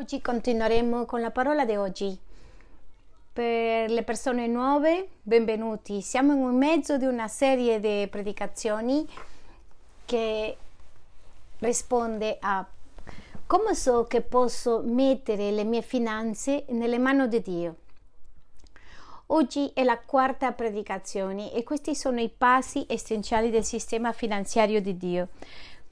[0.00, 2.18] Oggi continueremo con la parola di oggi.
[3.34, 6.00] Per le persone nuove, benvenuti.
[6.00, 9.06] Siamo in mezzo di una serie di predicazioni
[10.06, 10.56] che
[11.58, 12.66] risponde a
[13.46, 17.76] come so che posso mettere le mie finanze nelle mani di Dio.
[19.26, 24.96] Oggi è la quarta predicazione e questi sono i passi essenziali del sistema finanziario di
[24.96, 25.28] Dio.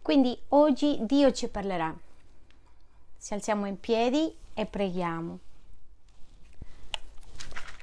[0.01, 1.95] Quindi oggi Dio ci parlerà.
[3.21, 5.41] Ci alziamo in piedi e preghiamo.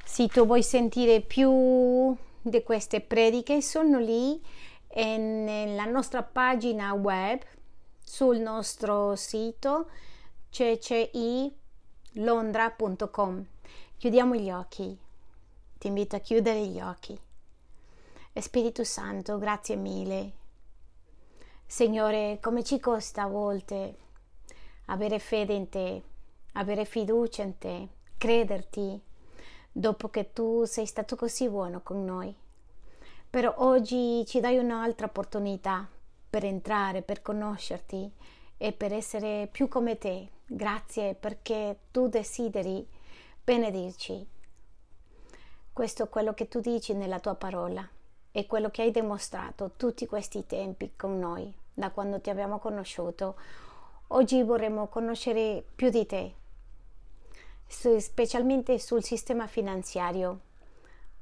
[0.04, 4.42] Se tu vuoi sentire più di queste prediche, sono lì
[4.96, 7.42] nella nostra pagina web,
[8.02, 9.90] sul nostro sito
[10.50, 13.46] ccilondra.com.
[13.98, 14.98] Chiudiamo gli occhi.
[15.78, 17.20] Ti invito a chiudere gli occhi.
[18.34, 20.32] Spirito Santo, grazie mille.
[21.66, 23.98] Signore, come ci costa a volte
[24.86, 26.04] avere fede in te,
[26.54, 29.02] avere fiducia in te, crederti,
[29.72, 32.34] dopo che tu sei stato così buono con noi.
[33.30, 35.88] Però oggi ci dai un'altra opportunità
[36.30, 38.12] per entrare, per conoscerti
[38.58, 40.30] e per essere più come te.
[40.46, 42.88] Grazie perché tu desideri
[43.44, 44.27] benedirci.
[45.74, 47.86] Questo è quello che tu dici nella tua parola
[48.32, 53.36] e quello che hai dimostrato tutti questi tempi con noi, da quando ti abbiamo conosciuto
[54.10, 56.36] Oggi vorremmo conoscere più di te,
[57.66, 60.42] specialmente sul sistema finanziario.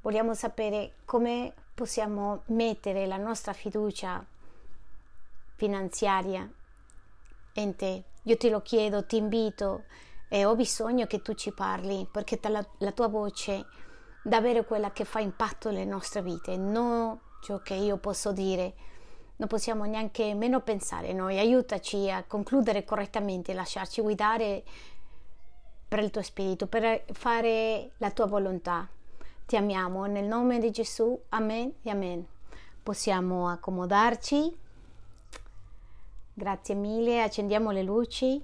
[0.02, 4.22] Vogliamo sapere come possiamo mettere la nostra fiducia
[5.54, 6.46] finanziaria
[7.54, 8.04] in te.
[8.24, 9.84] Io te lo chiedo, ti invito
[10.28, 13.64] e ho bisogno che tu ci parli perché la, la tua voce
[14.22, 18.74] davvero è quella che fa impatto nelle nostre vite, non ciò che io posso dire
[19.36, 21.38] non possiamo neanche meno pensare noi.
[21.38, 24.62] Aiutaci a concludere correttamente, lasciarci guidare
[25.88, 28.88] per il tuo spirito, per fare la tua volontà.
[29.46, 31.20] Ti amiamo nel nome di Gesù.
[31.30, 32.24] Amen e amen.
[32.82, 34.56] Possiamo accomodarci.
[36.32, 37.22] Grazie mille.
[37.22, 38.42] Accendiamo le luci.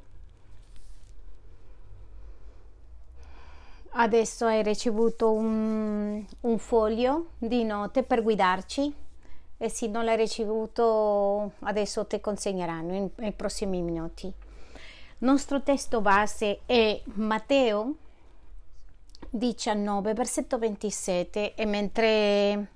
[3.92, 8.94] Adesso hai ricevuto un, un foglio di note per guidarci
[9.62, 14.24] e se non l'hai ricevuto adesso ti consegneranno in, nei prossimi minuti.
[14.26, 14.34] Il
[15.18, 17.96] nostro testo base è Matteo
[19.28, 22.68] 19, versetto 27 e mentre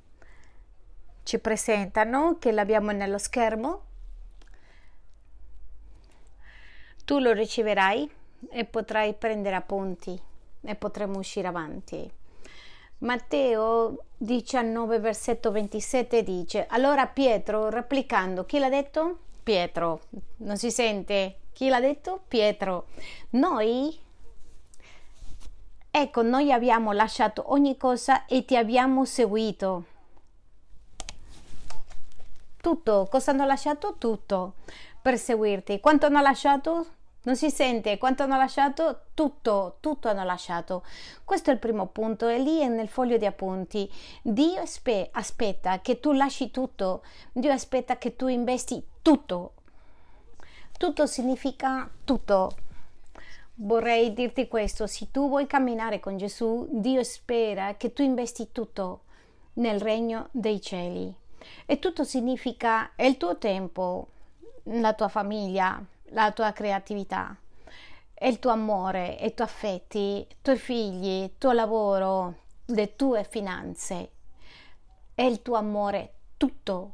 [1.22, 3.82] ci presentano che l'abbiamo nello schermo,
[7.06, 8.10] tu lo riceverai
[8.50, 10.20] e potrai prendere appunti
[10.60, 12.12] e potremo uscire avanti.
[12.98, 19.18] Matteo 19, versetto 27 dice: Allora Pietro, replicando, chi l'ha detto?
[19.42, 20.00] Pietro.
[20.38, 21.40] Non si sente?
[21.52, 22.22] Chi l'ha detto?
[22.26, 22.86] Pietro.
[23.30, 23.96] Noi,
[25.90, 29.84] ecco, noi abbiamo lasciato ogni cosa e ti abbiamo seguito.
[32.60, 33.96] Tutto, cosa hanno lasciato?
[33.98, 34.54] Tutto
[35.04, 35.80] per seguirti.
[35.80, 36.86] Quanto hanno lasciato?
[37.24, 39.06] Non si sente quanto hanno lasciato?
[39.14, 40.84] Tutto, tutto hanno lasciato.
[41.24, 43.90] Questo è il primo punto, è lì nel foglio di appunti.
[44.22, 47.02] Dio aspe- aspetta che tu lasci tutto,
[47.32, 49.52] Dio aspetta che tu investi tutto.
[50.76, 52.56] Tutto significa tutto.
[53.54, 59.04] Vorrei dirti questo, se tu vuoi camminare con Gesù, Dio spera che tu investi tutto
[59.54, 61.14] nel regno dei cieli.
[61.64, 64.08] E tutto significa il tuo tempo,
[64.64, 65.82] la tua famiglia,
[66.14, 67.36] la tua creatività,
[68.20, 72.34] il tuo amore, i tuoi affetti, i tuoi figli, il tuo lavoro,
[72.66, 74.10] le tue finanze,
[75.14, 76.92] e il tuo amore, tutto,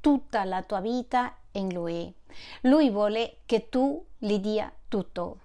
[0.00, 2.12] tutta la tua vita in Lui.
[2.62, 5.38] Lui vuole che tu gli dia tutto.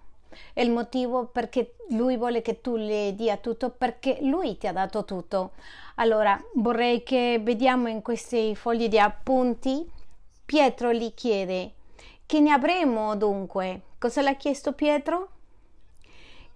[0.52, 4.74] È il motivo perché Lui vuole che tu gli dia tutto, perché Lui ti ha
[4.74, 5.52] dato tutto.
[5.96, 9.90] Allora, vorrei che vediamo in questi fogli di appunti,
[10.44, 11.76] Pietro gli chiede,
[12.26, 13.82] che ne avremo dunque?
[14.00, 15.30] Cosa l'ha chiesto Pietro?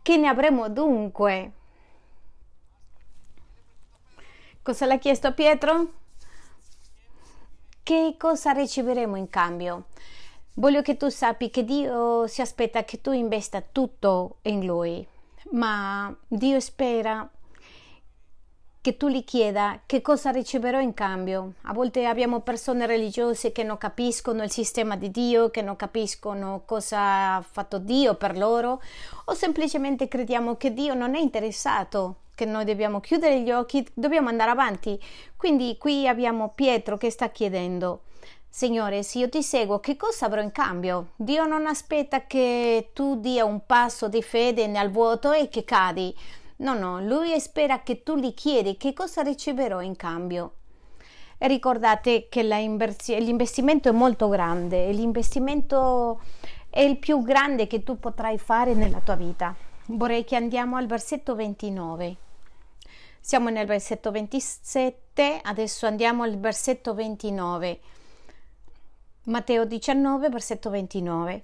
[0.01, 1.51] Che ne avremo dunque?
[4.61, 5.93] Cosa l'ha chiesto Pietro?
[7.83, 9.85] Che cosa riceveremo in cambio?
[10.55, 15.07] Voglio che tu sappi che Dio si aspetta che tu investa tutto in Lui,
[15.51, 17.29] ma Dio spera
[18.87, 21.55] che tu gli chieda che cosa riceverò in cambio.
[21.63, 26.61] A volte abbiamo persone religiose che non capiscono il sistema di Dio, che non capiscono
[26.63, 28.81] cosa ha fatto Dio per loro,
[29.25, 34.29] o semplicemente crediamo che Dio non è interessato, che noi dobbiamo chiudere gli occhi, dobbiamo
[34.29, 34.97] andare avanti.
[35.35, 38.03] Quindi qui abbiamo Pietro che sta chiedendo,
[38.47, 41.09] Signore, se io ti seguo, che cosa avrò in cambio?
[41.17, 46.15] Dio non aspetta che tu dia un passo di fede nel vuoto e che cadi.
[46.57, 50.53] No, no, lui spera che tu gli chiedi che cosa riceverò in cambio.
[51.37, 56.19] E ricordate che l'investimento è molto grande, l'investimento
[56.69, 59.55] è il più grande che tu potrai fare nella tua vita.
[59.87, 62.15] Vorrei che andiamo al versetto 29.
[63.19, 67.79] Siamo nel versetto 27, adesso andiamo al versetto 29.
[69.25, 71.43] Matteo 19, versetto 29.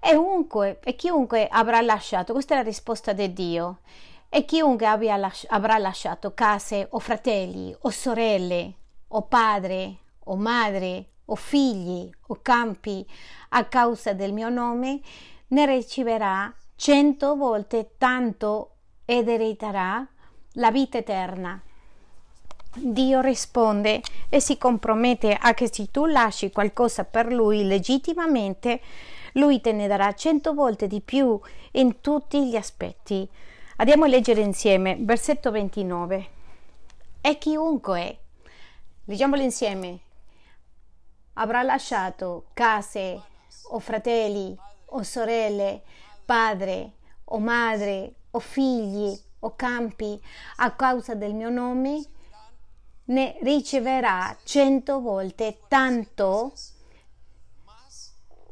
[0.00, 3.78] E, unque, e chiunque avrà lasciato, questa è la risposta di Dio,
[4.36, 8.74] e chiunque lasci, avrà lasciato case o fratelli o sorelle
[9.06, 13.06] o padre o madre o figli o campi
[13.50, 14.98] a causa del mio nome,
[15.46, 20.04] ne riceverà cento volte tanto ed erediterà
[20.54, 21.62] la vita eterna.
[22.74, 28.80] Dio risponde e si compromette a che se tu lasci qualcosa per lui legittimamente,
[29.34, 31.38] lui te ne darà cento volte di più
[31.74, 33.30] in tutti gli aspetti.
[33.76, 36.28] Andiamo a leggere insieme, versetto 29.
[37.20, 38.18] E chiunque,
[39.06, 39.98] leggiamolo insieme,
[41.32, 43.20] avrà lasciato case
[43.70, 44.56] o fratelli
[44.86, 45.82] o sorelle,
[46.24, 46.92] padre
[47.24, 50.22] o madre o figli o campi
[50.58, 52.00] a causa del mio nome,
[53.06, 56.52] ne riceverà cento volte tanto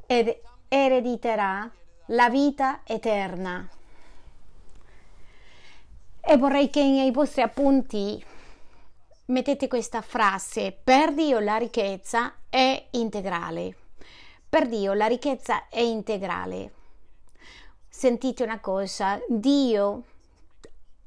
[0.05, 0.37] ed
[0.67, 1.71] erediterà
[2.07, 3.69] la vita eterna.
[6.25, 8.25] E vorrei che nei vostri appunti
[9.27, 13.77] mettete questa frase, per Dio la ricchezza è integrale.
[14.49, 16.73] Per Dio la ricchezza è integrale.
[17.89, 20.05] Sentite una cosa, Dio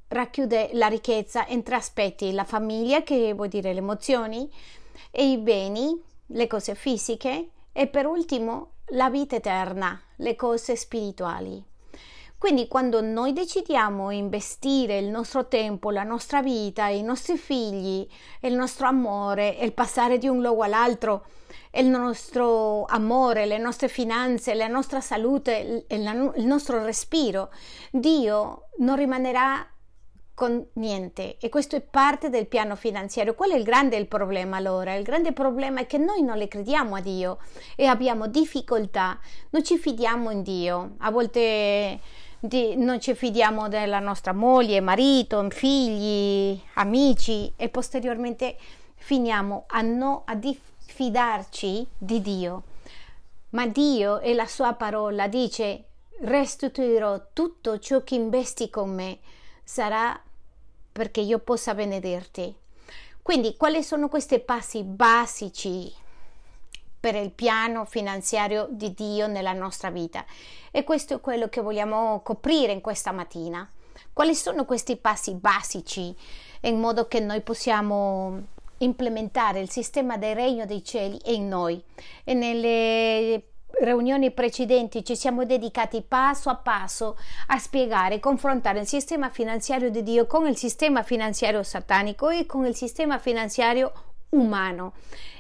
[0.10, 4.52] racchiude la ricchezza in tre aspetti, la famiglia, che vuol dire le emozioni,
[5.12, 11.64] e i beni, le cose fisiche, e per ultimo la vita eterna, le cose spirituali.
[12.46, 18.08] Quindi quando noi decidiamo investire il nostro tempo, la nostra vita, i nostri figli,
[18.42, 21.26] il nostro amore, il passare di un luogo all'altro,
[21.72, 27.50] il nostro amore, le nostre finanze, la nostra salute, il, nostro respiro,
[27.90, 29.68] Dio non rimanerà
[30.36, 33.34] con niente e questo è parte del piano finanziario.
[33.34, 34.94] Qual è il grande il problema allora?
[34.94, 37.40] Il grande problema è che noi non le crediamo a Dio
[37.76, 39.18] e abbiamo difficoltà,
[39.50, 40.96] non ci fidiamo in Dio.
[41.00, 42.00] A volte
[42.48, 48.58] di, non ci fidiamo della nostra moglie, marito, figli, amici e posteriormente
[48.96, 52.64] finiamo a, no, a diffidarci di Dio.
[53.50, 55.84] Ma Dio e la sua parola dice
[56.22, 59.20] restituirò tutto ciò che investi con me
[59.64, 60.20] sarà
[60.92, 62.56] perché io possa benedirti.
[63.22, 65.92] Quindi, quali sono questi passi basici
[67.06, 70.26] per il piano finanziario di Dio nella nostra vita?
[70.72, 73.70] E questo è quello che vogliamo coprire in questa mattina.
[74.12, 76.16] Quali sono questi passi basici
[76.62, 78.48] in modo che noi possiamo
[78.80, 81.80] implementare il sistema del regno dei cieli in noi
[82.24, 83.50] e nelle
[83.82, 87.20] riunioni precedenti ci siamo dedicati passo a passo
[87.50, 92.66] a spiegare, confrontare il sistema finanziario di Dio con il sistema finanziario satanico e con
[92.66, 93.94] il sistema finanziario
[94.40, 94.94] umano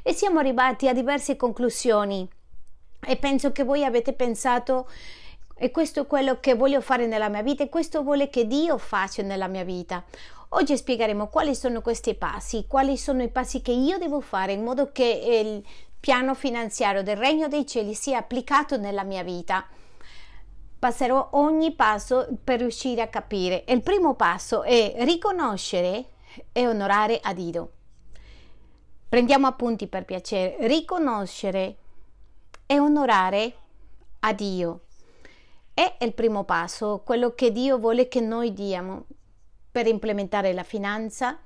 [0.03, 2.27] e siamo arrivati a diverse conclusioni
[3.08, 4.88] e penso che voi avete pensato
[5.58, 8.77] e questo è quello che voglio fare nella mia vita e questo vuole che Dio
[8.77, 10.03] faccia nella mia vita.
[10.50, 14.63] Oggi spiegheremo quali sono questi passi, quali sono i passi che io devo fare in
[14.63, 15.03] modo che
[15.43, 15.63] il
[16.00, 19.65] piano finanziario del Regno dei Cieli sia applicato nella mia vita.
[20.77, 23.63] Passerò ogni passo per riuscire a capire.
[23.67, 26.10] Il primo passo è riconoscere
[26.51, 27.75] e onorare a Dio.
[29.15, 30.57] Prendiamo appunti per piacere.
[30.67, 31.77] Riconoscere
[32.65, 33.53] e onorare
[34.19, 34.81] a Dio
[35.74, 39.05] è il primo passo, quello che Dio vuole che noi diamo
[39.72, 41.39] per implementare la finanza,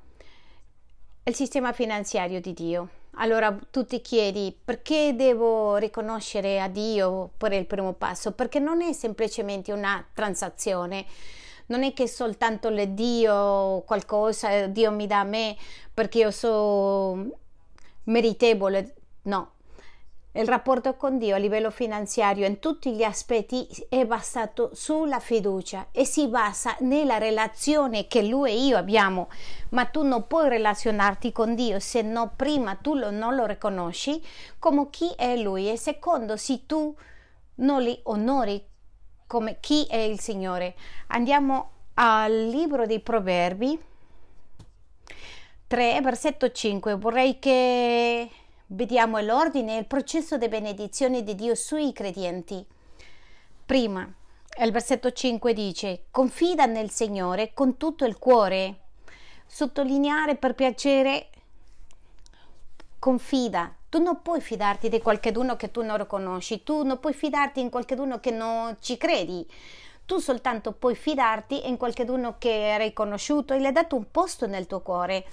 [1.21, 2.89] il sistema finanziario di Dio.
[3.17, 8.31] Allora tu ti chiedi perché devo riconoscere a Dio per il primo passo?
[8.31, 11.05] Perché non è semplicemente una transazione,
[11.67, 15.55] non è che soltanto le Dio qualcosa, Dio mi dà a me
[15.93, 17.31] perché io sono
[18.09, 19.53] meritevole, no,
[20.33, 25.87] il rapporto con Dio a livello finanziario in tutti gli aspetti è basato sulla fiducia
[25.91, 29.29] e si basa nella relazione che lui e io abbiamo,
[29.69, 34.23] ma tu non puoi relazionarti con Dio se no prima tu lo, non lo riconosci
[34.59, 36.95] come chi è lui e secondo se tu
[37.55, 38.63] non li onori
[39.25, 40.75] come chi è il Signore.
[41.07, 43.87] Andiamo al libro dei Proverbi
[45.69, 46.95] 3, versetto 5.
[46.95, 48.29] Vorrei che
[48.71, 52.63] Vediamo l'ordine e il processo di benedizione di Dio sui credenti.
[53.65, 54.07] Prima,
[54.61, 58.81] il versetto 5 dice, confida nel Signore con tutto il cuore.
[59.47, 61.29] Sottolineare per piacere,
[62.99, 63.73] confida.
[63.89, 67.71] Tu non puoi fidarti di qualcuno che tu non conosci, tu non puoi fidarti in
[67.71, 69.43] qualcuno che non ci credi.
[70.09, 74.47] Tu soltanto puoi fidarti in qualcuno che hai conosciuto e le hai dato un posto
[74.47, 75.23] nel tuo cuore.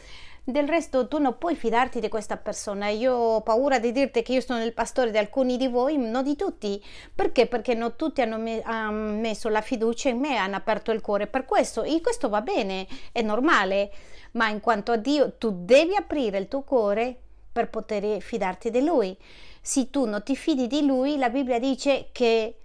[0.44, 2.88] Del resto tu non puoi fidarti di questa persona.
[2.88, 6.22] Io ho paura di dirti che io sono il pastore di alcuni di voi, non
[6.22, 6.78] di tutti.
[7.14, 7.46] Perché?
[7.46, 11.26] Perché non tutti hanno, me- hanno messo la fiducia in me, hanno aperto il cuore
[11.26, 11.82] per questo.
[11.82, 13.90] E questo va bene, è normale.
[14.32, 17.18] Ma in quanto a Dio, tu devi aprire il tuo cuore
[17.50, 19.16] per poter fidarti di Lui.
[19.62, 22.56] Se tu non ti fidi di Lui, la Bibbia dice che,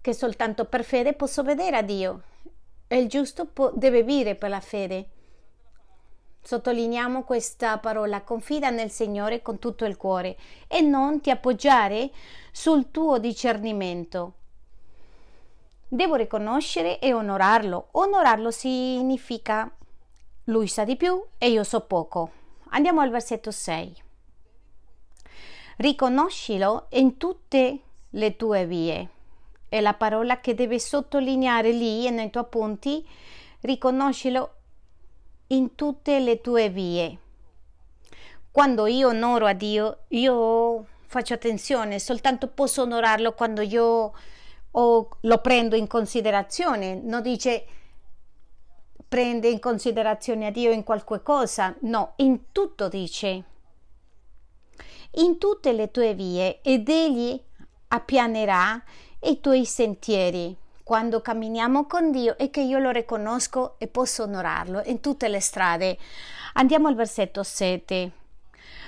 [0.00, 2.22] che soltanto per fede posso vedere a Dio.
[2.86, 5.08] E il giusto può, deve vivere per la fede.
[6.42, 12.10] Sottolineiamo questa parola, confida nel Signore con tutto il cuore e non ti appoggiare
[12.50, 14.34] sul tuo discernimento.
[15.86, 17.88] Devo riconoscere e onorarlo.
[17.92, 19.70] Onorarlo significa
[20.44, 22.30] lui sa di più e io so poco.
[22.70, 24.02] Andiamo al versetto 6.
[25.76, 29.08] Riconoscilo in tutte le tue vie.
[29.70, 33.06] È la parola che deve sottolineare lì nei tuoi appunti.
[33.60, 34.54] Riconoscilo
[35.46, 37.18] in tutte le tue vie.
[38.50, 44.12] Quando io onoro a Dio, io faccio attenzione, soltanto posso onorarlo quando io
[44.72, 46.96] o lo prendo in considerazione.
[46.96, 47.64] Non dice
[49.06, 53.44] prende in considerazione a Dio in qualche cosa, no, in tutto dice.
[55.12, 57.40] In tutte le tue vie ed egli
[57.86, 58.82] appianerà
[59.22, 64.82] i tuoi sentieri quando camminiamo con Dio e che io lo riconosco e posso onorarlo
[64.86, 65.98] in tutte le strade.
[66.54, 68.12] Andiamo al versetto 7.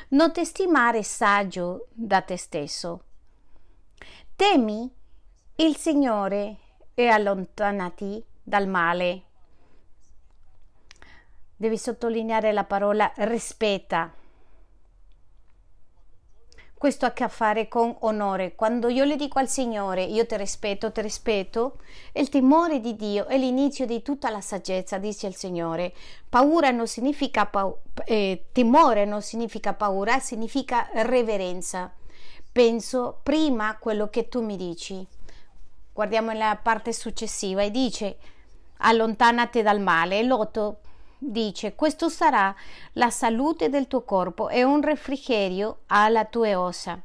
[0.09, 3.05] Non ti stimare saggio da te stesso.
[4.35, 4.91] Temi
[5.57, 6.57] il Signore
[6.95, 9.23] e allontanati dal male.
[11.55, 14.13] Devi sottolineare la parola rispetta
[16.83, 18.57] questo ha a che fare con onore.
[18.57, 21.77] Quando io le dico al Signore, io ti rispetto, ti rispetto,
[22.15, 25.93] il timore di Dio è l'inizio di tutta la saggezza, dice il Signore.
[26.29, 27.73] Paura non significa pa-
[28.05, 31.89] eh, timore, non significa paura, significa reverenza.
[32.51, 35.07] Penso prima a quello che tu mi dici.
[35.93, 38.17] Guardiamo la parte successiva e dice
[38.79, 40.25] allontanati dal male.
[40.25, 40.81] L'otto
[41.25, 42.55] dice questo sarà
[42.95, 47.01] la salute del tuo corpo e un refrigerio alla tua ossa.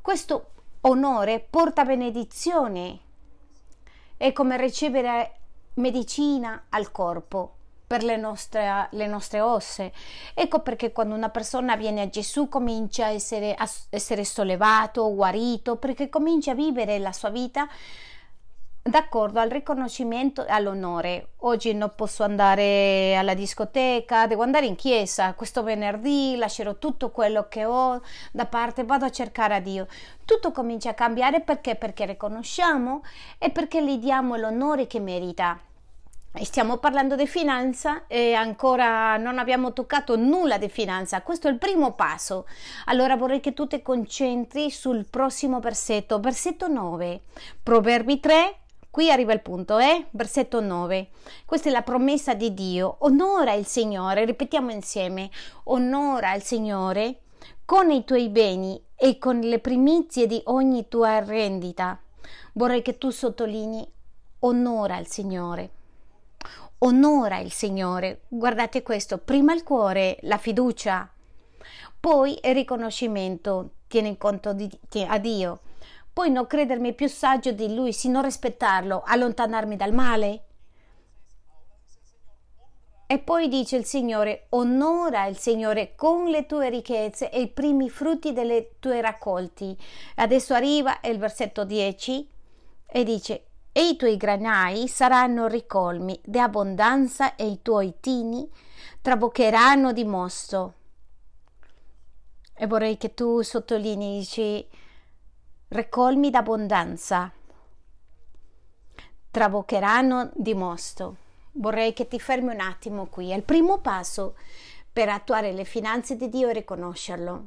[0.00, 0.50] Questo
[0.82, 2.98] onore porta benedizione,
[4.16, 5.36] è come ricevere
[5.74, 7.54] medicina al corpo
[7.86, 9.88] per le nostre, le nostre ossa.
[10.34, 15.76] Ecco perché quando una persona viene a Gesù comincia a essere, a essere sollevato, guarito,
[15.76, 17.68] perché comincia a vivere la sua vita
[18.82, 21.28] d'accordo al riconoscimento e all'onore.
[21.38, 25.34] Oggi non posso andare alla discoteca, devo andare in chiesa.
[25.34, 28.00] Questo venerdì lascerò tutto quello che ho
[28.32, 29.86] da parte, vado a cercare a Dio.
[30.24, 31.76] Tutto comincia a cambiare perché?
[31.76, 33.02] Perché riconosciamo
[33.38, 35.58] e perché gli diamo l'onore che merita.
[36.40, 41.20] Stiamo parlando di finanza e ancora non abbiamo toccato nulla di finanza.
[41.20, 42.46] Questo è il primo passo.
[42.86, 47.20] Allora vorrei che tu ti concentri sul prossimo versetto, versetto 9.
[47.62, 48.56] Proverbi 3,
[48.92, 50.08] Qui arriva il punto, eh?
[50.10, 51.08] Versetto 9.
[51.46, 52.96] Questa è la promessa di Dio.
[52.98, 55.30] Onora il Signore, ripetiamo insieme.
[55.64, 57.20] Onora il Signore
[57.64, 61.98] con i tuoi beni e con le primizie di ogni tua rendita.
[62.52, 63.90] Vorrei che tu sottolinei
[64.40, 65.70] onora il Signore.
[66.80, 68.24] Onora il Signore.
[68.28, 71.10] Guardate questo, prima il cuore, la fiducia,
[71.98, 74.68] poi il riconoscimento, tieni conto di,
[75.06, 75.60] a Dio
[76.12, 80.44] poi non credermi più saggio di lui, sino rispettarlo, allontanarmi dal male?
[83.06, 87.90] E poi dice il Signore, onora il Signore con le tue ricchezze e i primi
[87.90, 89.76] frutti delle tue raccolti.
[90.16, 92.30] Adesso arriva il versetto 10
[92.86, 98.50] e dice, e i tuoi granai saranno ricolmi di abbondanza e i tuoi tini
[99.00, 100.74] traboccheranno di mosto.
[102.54, 104.24] E vorrei che tu sottolinei,
[105.72, 107.32] recolmi d'abbondanza,
[109.30, 111.16] traboccheranno di mosto.
[111.52, 113.30] Vorrei che ti fermi un attimo qui.
[113.30, 114.36] È il primo passo
[114.92, 117.46] per attuare le finanze di Dio e riconoscerlo.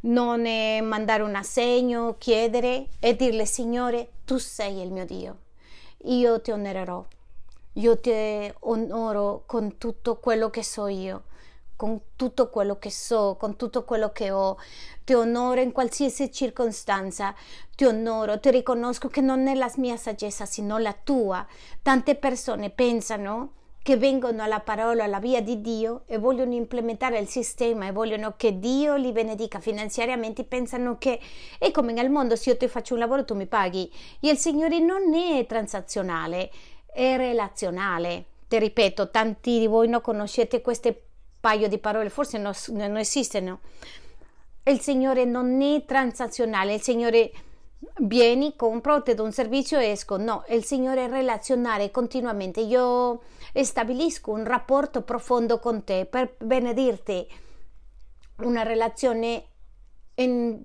[0.00, 5.38] Non è mandare un assegno, chiedere e dirle Signore, tu sei il mio Dio.
[6.04, 7.04] Io ti onorerò.
[7.72, 8.12] Io ti
[8.60, 11.22] onoro con tutto quello che so io,
[11.78, 14.58] con tutto quello che so, con tutto quello che ho.
[15.04, 17.32] Ti onoro in qualsiasi circostanza,
[17.76, 21.46] ti onoro, ti riconosco che non è la mia saggezza, sino la tua.
[21.80, 27.28] Tante persone pensano che vengono alla parola, alla via di Dio e vogliono implementare il
[27.28, 31.20] sistema e vogliono che Dio li benedica finanziariamente, pensano che
[31.60, 33.88] è come nel mondo, se io ti faccio un lavoro tu mi paghi.
[34.18, 36.50] E il Signore non è transazionale,
[36.92, 38.24] è relazionale.
[38.48, 41.07] Ti ripeto, tanti di voi non conoscete queste
[41.40, 43.60] paio di parole, forse non, non esistono.
[44.64, 47.32] Il Signore non è transazionale, il Signore
[48.00, 50.16] vieni, compro, ti do un servizio e esco.
[50.16, 52.60] No, il Signore è relazionare continuamente.
[52.60, 53.22] Io
[53.54, 57.26] stabilisco un rapporto profondo con te per benedirti,
[58.38, 59.44] una relazione
[60.16, 60.60] in,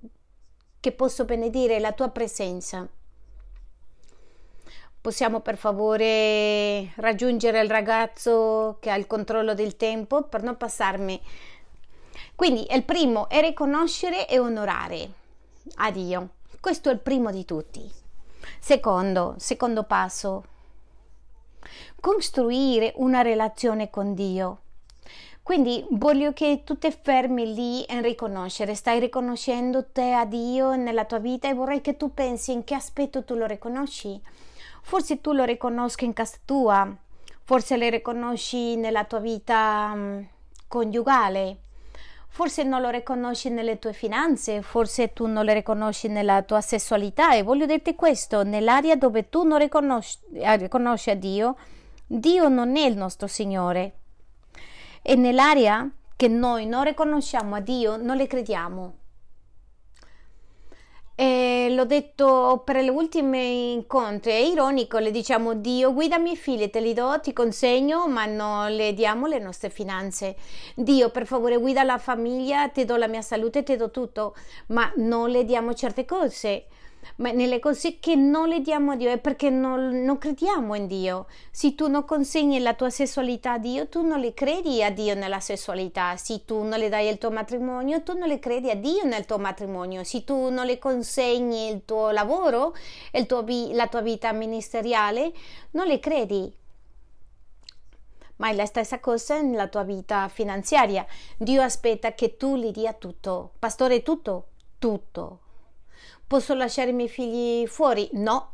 [0.80, 2.88] che posso benedire la tua presenza.
[5.04, 11.20] Possiamo per favore raggiungere il ragazzo che ha il controllo del tempo per non passarmi.
[12.34, 15.12] Quindi il primo è riconoscere e onorare
[15.74, 16.28] a Dio.
[16.58, 17.86] Questo è il primo di tutti.
[18.58, 20.44] Secondo, secondo passo,
[22.00, 24.60] costruire una relazione con Dio.
[25.42, 31.04] Quindi voglio che tu ti fermi lì e riconoscere, stai riconoscendo te a Dio nella
[31.04, 34.18] tua vita e vorrei che tu pensi in che aspetto tu lo riconosci.
[34.86, 36.94] Forse tu lo riconosci in casa tua,
[37.42, 40.28] forse lo riconosci nella tua vita um,
[40.68, 41.56] coniugale,
[42.28, 47.34] forse non lo riconosci nelle tue finanze, forse tu non lo riconosci nella tua sessualità
[47.34, 51.56] e voglio dirti questo, nell'area dove tu non riconosci, eh, riconosci a Dio,
[52.06, 53.94] Dio non è il nostro Signore.
[55.00, 58.96] E nell'area che noi non riconosciamo a Dio, non le crediamo.
[61.16, 66.36] E l'ho detto per le ultime incontri, è ironico, le diciamo Dio guida i miei
[66.36, 70.34] figli, te li do, ti consegno, ma non le diamo le nostre finanze.
[70.74, 74.34] Dio per favore guida la famiglia, ti do la mia salute, ti do tutto,
[74.68, 76.66] ma non le diamo certe cose
[77.16, 80.86] ma nelle cose che non le diamo a Dio è perché non, non, crediamo in
[80.86, 81.26] Dio.
[81.50, 85.14] Se tu non consegni la tua sessualità a Dio, tu non le credi a Dio
[85.14, 86.16] nella sessualità.
[86.16, 89.26] Se tu non le dai il tuo matrimonio, tu non le credi a Dio nel
[89.26, 90.04] tuo matrimonio.
[90.04, 92.74] Se tu non le consegni il tuo lavoro,
[93.12, 95.32] il tuo, la tua vita ministeriale,
[95.72, 96.52] non le credi.
[98.36, 101.06] Ma è la stessa cosa nella tua vita finanziaria.
[101.36, 103.52] Dio aspetta che tu gli dia tutto.
[103.60, 104.48] Pastore, tutto?
[104.78, 105.38] Tutto
[106.26, 108.08] Posso lasciare i miei figli fuori?
[108.12, 108.52] No.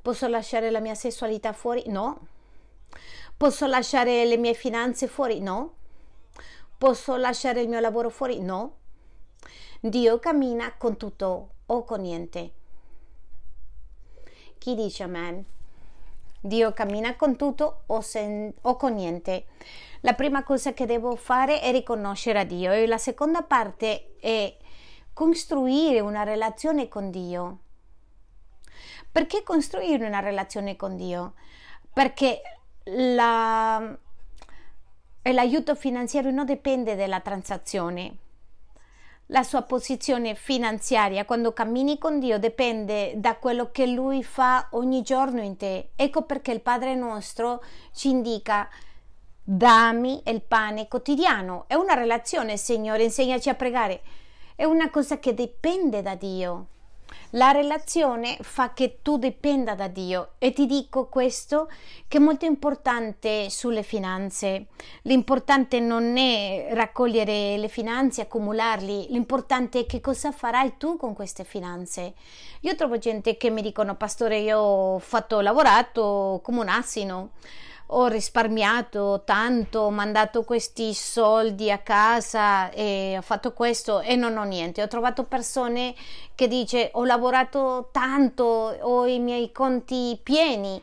[0.00, 1.84] Posso lasciare la mia sessualità fuori?
[1.86, 2.28] No.
[3.36, 5.40] Posso lasciare le mie finanze fuori?
[5.40, 5.74] No.
[6.76, 8.40] Posso lasciare il mio lavoro fuori?
[8.40, 8.76] No.
[9.80, 12.52] Dio cammina con tutto o con niente.
[14.58, 15.44] Chi dice amen?
[16.40, 19.46] Dio cammina con tutto o, sen- o, con niente.
[20.00, 24.56] La prima cosa che devo fare è riconoscere a Dio e la seconda parte è
[25.22, 27.58] costruire una relazione con Dio.
[29.12, 31.34] Perché costruire una relazione con Dio?
[31.92, 32.40] Perché
[32.86, 33.96] la,
[35.22, 38.16] l'aiuto finanziario non dipende dalla transazione.
[39.26, 45.02] La sua posizione finanziaria quando cammini con Dio dipende da quello che Lui fa ogni
[45.02, 45.90] giorno in te.
[45.94, 48.68] Ecco perché il Padre nostro ci indica
[49.44, 51.66] dammi il pane quotidiano.
[51.68, 54.02] È una relazione, Signore, insegnaci a pregare
[54.62, 56.66] è una cosa che dipende da Dio.
[57.30, 61.68] La relazione fa che tu dipenda da Dio e ti dico questo
[62.06, 64.66] che è molto importante sulle finanze.
[65.02, 71.42] L'importante non è raccogliere le finanze, accumularli, l'importante è che cosa farai tu con queste
[71.42, 72.14] finanze.
[72.60, 77.30] Io trovo gente che mi dicono pastore io ho fatto lavorato come un asino
[77.94, 84.36] ho risparmiato tanto, ho mandato questi soldi a casa e ho fatto questo e non
[84.38, 84.82] ho niente.
[84.82, 85.94] Ho trovato persone
[86.34, 90.82] che dice ho lavorato tanto, ho i miei conti pieni,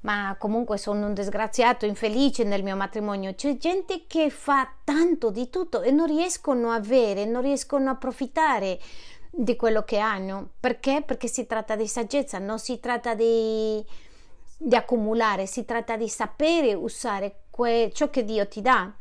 [0.00, 3.34] ma comunque sono un disgraziato, infelice nel mio matrimonio.
[3.34, 7.92] C'è gente che fa tanto di tutto e non riescono a avere, non riescono a
[7.92, 8.80] approfittare
[9.30, 10.50] di quello che hanno.
[10.58, 11.02] Perché?
[11.06, 13.84] Perché si tratta di saggezza, non si tratta di
[14.56, 18.92] di accumulare, si tratta di sapere usare que- ciò che Dio ti dà.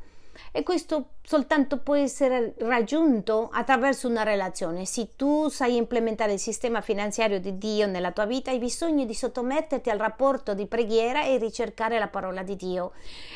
[0.52, 4.86] E questo soltanto può essere raggiunto attraverso una relazione.
[4.86, 9.14] Se tu sai implementare il sistema finanziario di Dio nella tua vita, hai bisogno di
[9.14, 12.92] sottometterti al rapporto di preghiera e ricercare la parola di Dio.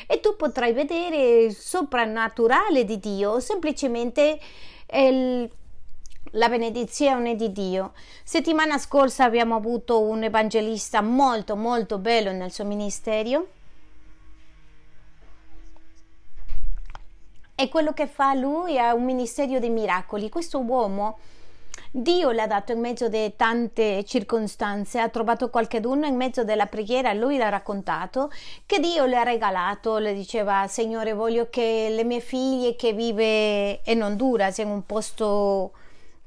[0.06, 4.38] E tu potrai vedere il soprannaturale di Dio, semplicemente
[4.92, 5.50] il
[6.32, 7.92] la benedizione di Dio.
[8.22, 13.46] Settimana scorsa abbiamo avuto un evangelista molto molto bello nel suo ministero.
[17.54, 20.28] E quello che fa lui è un ministero di miracoli.
[20.28, 21.18] Questo uomo
[21.90, 27.12] Dio l'ha dato in mezzo di tante circostanze, ha trovato qualcuno in mezzo della preghiera,
[27.14, 28.30] lui l'ha raccontato,
[28.66, 33.80] che Dio le ha regalato, le diceva Signore voglio che le mie figlie che vive
[33.86, 35.72] in Honduras, in un posto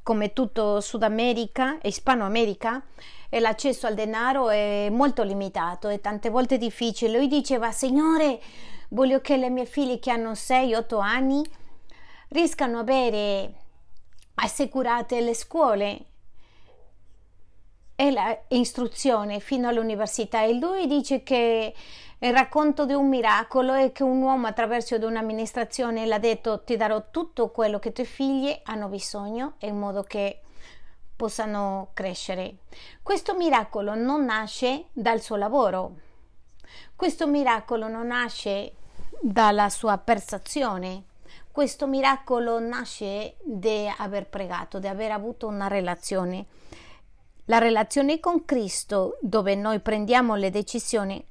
[0.04, 2.84] come tutto Sud America e Hispano America,
[3.30, 7.18] l'accesso al denaro è molto limitato e tante volte difficile.
[7.18, 8.42] Lui diceva Signore
[8.90, 11.42] voglio che le mie figlie che hanno 6-8 anni
[12.30, 13.54] riescano a avere
[14.36, 16.06] assicurate le scuole
[17.96, 18.14] e
[18.50, 21.74] l'istruzione fino all'università e lui dice che
[22.24, 27.06] il racconto di un miracolo è che un uomo attraverso un'amministrazione l'ha detto ti darò
[27.10, 30.42] tutto quello che i tuoi figli hanno bisogno in modo che
[31.16, 32.58] possano crescere.
[33.02, 35.96] Questo miracolo non nasce dal suo lavoro,
[36.96, 38.74] questo miracolo non nasce
[39.20, 41.06] dalla sua percezione,
[41.52, 46.46] questo miracolo nasce di aver pregato, di aver avuto una relazione.
[47.46, 51.30] La relazione con Cristo, dove noi prendiamo le decisioni,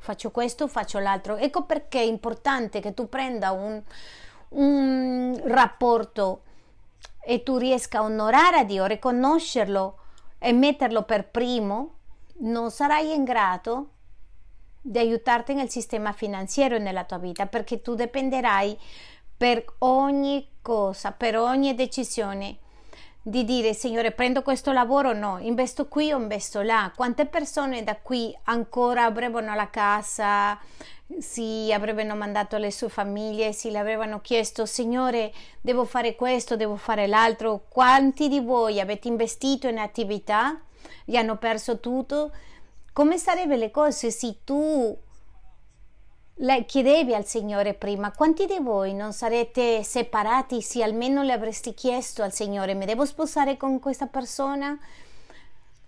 [0.00, 1.36] faccio questo, faccio l'altro.
[1.36, 3.80] Ecco perché è importante che tu prenda un,
[4.50, 6.42] un rapporto
[7.22, 9.98] e tu riesca a onorare a Dio, riconoscerlo
[10.38, 11.94] e metterlo per primo,
[12.38, 13.90] non sarai in grado
[14.80, 18.78] di aiutarti nel sistema finanziario nella tua vita perché tu dipenderai
[19.36, 22.58] per ogni cosa, per ogni decisione
[23.22, 26.90] di dire Signore prendo questo lavoro no, investo qui o investo là.
[26.94, 30.58] Quante persone da qui ancora avrebbero la casa,
[31.18, 36.76] si avrebbero mandato le sue famiglie, si le avrebbero chiesto Signore devo fare questo, devo
[36.76, 37.64] fare l'altro.
[37.68, 40.60] Quanti di voi avete investito in attività
[41.04, 42.32] e hanno perso tutto?
[42.92, 44.96] Come sarebbero le cose se tu
[46.42, 51.74] le chiedevi al Signore prima, quanti di voi non sarete separati se almeno le avresti
[51.74, 54.78] chiesto al Signore, mi devo sposare con questa persona?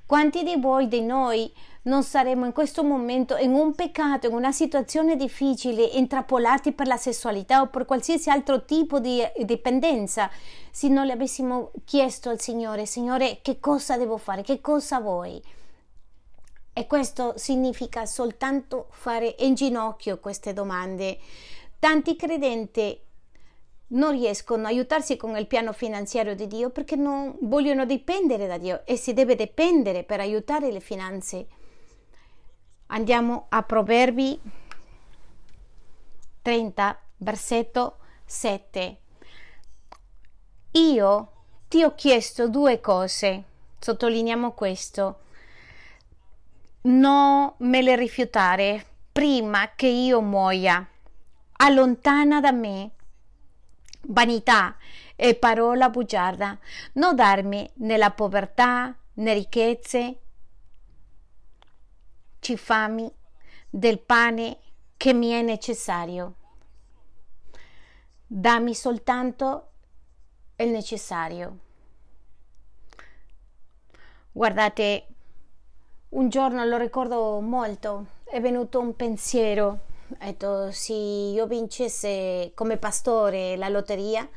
[0.04, 1.50] Quanti di voi, di noi,
[1.84, 6.98] non saremmo in questo momento in un peccato, in una situazione difficile, intrappolati per la
[6.98, 10.30] sessualità o per qualsiasi altro tipo di dipendenza,
[10.70, 15.42] se non le avessimo chiesto al Signore, Signore, che cosa devo fare, che cosa vuoi?
[16.74, 21.18] E questo significa soltanto fare in ginocchio queste domande.
[21.78, 22.98] Tanti credenti
[23.88, 28.56] non riescono a aiutarsi con il piano finanziario di Dio perché non vogliono dipendere da
[28.56, 31.46] Dio e si deve dipendere per aiutare le finanze.
[32.86, 34.40] Andiamo a Proverbi
[36.40, 38.96] 30, versetto 7.
[40.72, 41.32] Io
[41.68, 43.44] ti ho chiesto due cose,
[43.78, 45.20] sottolineiamo questo
[46.82, 50.86] non me le rifiutare prima che io muoia.
[51.58, 52.90] Allontana da me
[54.08, 54.76] vanità
[55.14, 56.58] e parola bugiarda,
[56.94, 60.18] non darmi nella povertà né ricchezze,
[62.40, 63.08] ci fami
[63.70, 64.58] del pane
[64.96, 66.34] che mi è necessario.
[68.26, 69.70] Dammi soltanto
[70.56, 71.58] il necessario.
[74.32, 75.11] Guardate,
[76.12, 79.66] un giorno lo ricordo molto, è venuto un pensiero,
[80.08, 84.28] ho detto se io vincesse come pastore la lotteria,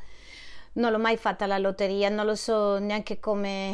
[0.73, 3.73] non l'ho mai fatta la lotteria, non lo so neanche come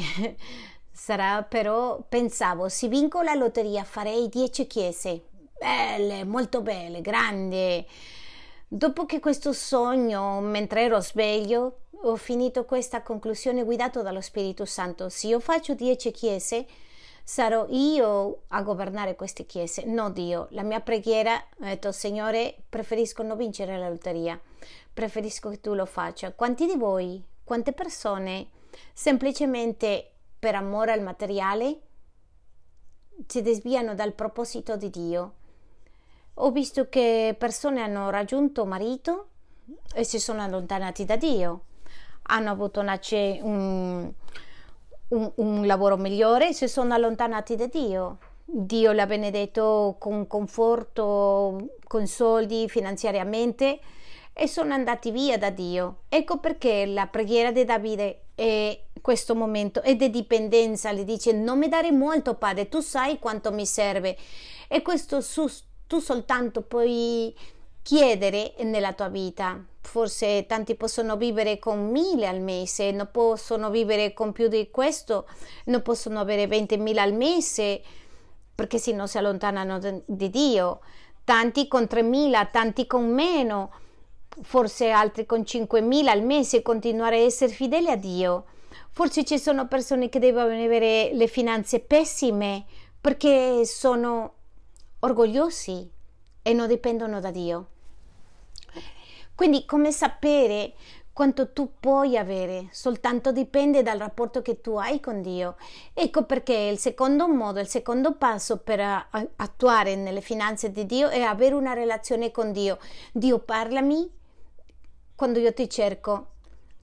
[0.91, 5.25] sarà, però pensavo se vinco la lotteria farei 10 chiese,
[5.59, 7.85] belle, molto belle, grandi.
[8.67, 15.09] Dopo che questo sogno, mentre ero sveglio, ho finito questa conclusione guidato dallo Spirito Santo.
[15.09, 16.65] Se io faccio 10 chiese,
[17.23, 20.47] sarò io a governare queste chiese, non Dio.
[20.51, 24.39] La mia preghiera, ho detto, Signore, preferisco non vincere la lotteria,
[24.93, 26.33] preferisco che tu lo faccia.
[26.33, 28.49] Quanti di voi, quante persone,
[28.93, 31.79] semplicemente per amore al materiale,
[33.27, 35.33] si desviano dal proposito di Dio?
[36.35, 39.27] Ho visto che persone hanno raggiunto marito
[39.93, 41.65] e si sono allontanati da Dio,
[42.23, 42.99] hanno avuto una,
[43.41, 44.11] un,
[45.11, 48.17] un, un lavoro migliore si sono allontanati da Dio.
[48.43, 53.79] Dio l'ha benedetto con conforto, con soldi, finanziariamente
[54.33, 56.01] e sono andati via da Dio.
[56.09, 61.57] Ecco perché la preghiera di Davide è questo momento è di dipendenza, le dice non
[61.57, 64.17] mi dare molto padre, tu sai quanto mi serve
[64.67, 65.49] e questo su,
[65.87, 67.35] tu soltanto puoi
[67.81, 69.63] chiedere nella tua vita.
[69.81, 75.27] Forse tanti possono vivere con mille al mese, non possono vivere con più di questo,
[75.65, 77.81] non possono avere 20.000 al mese
[78.55, 80.81] perché se no si allontanano di Dio.
[81.23, 83.71] Tanti con 3.000, tanti con meno.
[84.43, 88.45] forse altri con 5.000 al mese continuare a essere fedeli a Dio.
[88.91, 92.65] Forse ci sono persone che devono avere le finanze pessime
[92.99, 94.33] perché sono
[94.99, 95.89] orgogliosi
[96.41, 97.67] e non dipendono da Dio.
[99.41, 100.73] Quindi come sapere
[101.11, 105.55] quanto tu puoi avere, soltanto dipende dal rapporto che tu hai con Dio.
[105.95, 111.21] Ecco perché il secondo modo, il secondo passo per attuare nelle finanze di Dio è
[111.21, 112.77] avere una relazione con Dio.
[113.11, 114.11] Dio parlami
[115.15, 116.33] quando io ti cerco,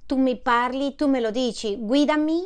[0.05, 2.45] tu mi parli, tu me lo dici, guidami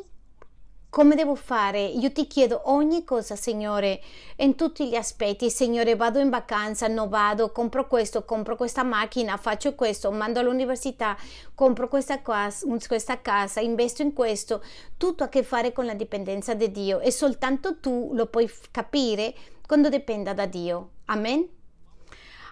[0.92, 1.82] come devo fare?
[1.82, 4.02] Io ti chiedo ogni cosa, Signore,
[4.36, 5.48] in tutti gli aspetti.
[5.48, 11.16] Signore, vado in vacanza, non vado, compro questo, compro questa macchina, faccio questo, mando all'università,
[11.54, 14.62] compro questa casa, questa casa, investo in questo.
[14.98, 19.34] Tutto a che fare con la dipendenza di Dio e soltanto tu lo puoi capire
[19.66, 20.90] quando dipenda da Dio.
[21.06, 21.48] Amen.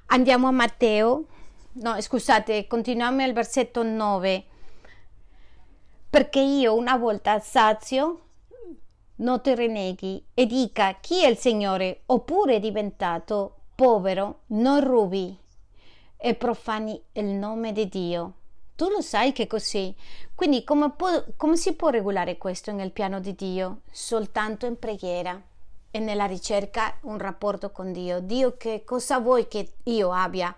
[0.07, 1.27] Andiamo a Matteo.
[1.73, 4.45] No, scusate, continuiamo al versetto 9
[6.09, 8.29] perché io una volta sazio
[9.21, 15.37] non ti rinneghi e dica chi è il Signore, oppure è diventato povero, non rubi
[16.17, 18.35] e profani il nome di Dio.
[18.77, 19.95] Tu lo sai che è così.
[20.35, 23.81] Quindi come, può, come si può regolare questo nel piano di Dio?
[23.91, 25.41] Soltanto in preghiera
[25.91, 28.21] e nella ricerca un rapporto con Dio.
[28.21, 30.55] Dio che cosa vuoi che io abbia?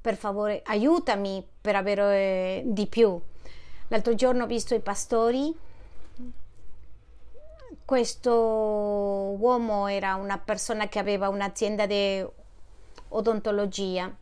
[0.00, 3.20] Per favore aiutami per avere di più.
[3.88, 5.54] L'altro giorno ho visto i pastori
[7.86, 12.26] questo uomo era una persona che aveva un'azienda di
[13.10, 14.12] odontologia.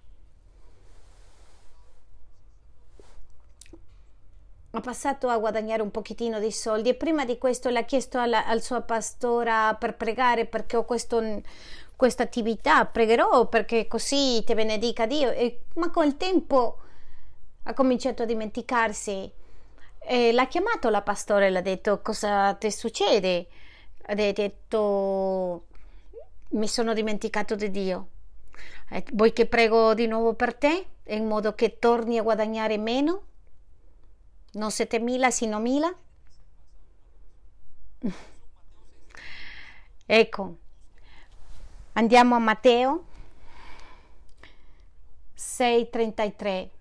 [4.71, 8.45] Ha passato a guadagnare un pochettino di soldi e prima di questo l'ha chiesto alla,
[8.45, 11.41] al suo pastora per pregare perché ho questo,
[11.97, 15.31] questa attività, pregherò perché così ti benedica Dio.
[15.31, 16.81] E, ma col tempo
[17.63, 19.33] ha cominciato a dimenticarsi
[20.07, 23.47] e l'ha chiamato la pastore e le ha detto cosa ti succede?
[24.07, 25.67] Ha detto
[26.51, 28.09] mi sono dimenticato di Dio.
[28.91, 33.23] Eh, vuoi che prego di nuovo per te in modo che torni a guadagnare meno?
[34.53, 35.95] Non 7.000 sino 1.000?
[40.07, 40.57] ecco,
[41.95, 43.05] andiamo a Matteo
[45.35, 46.74] 6:33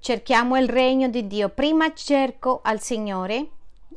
[0.00, 1.50] cerchiamo il regno di Dio.
[1.50, 3.48] Prima cerco al Signore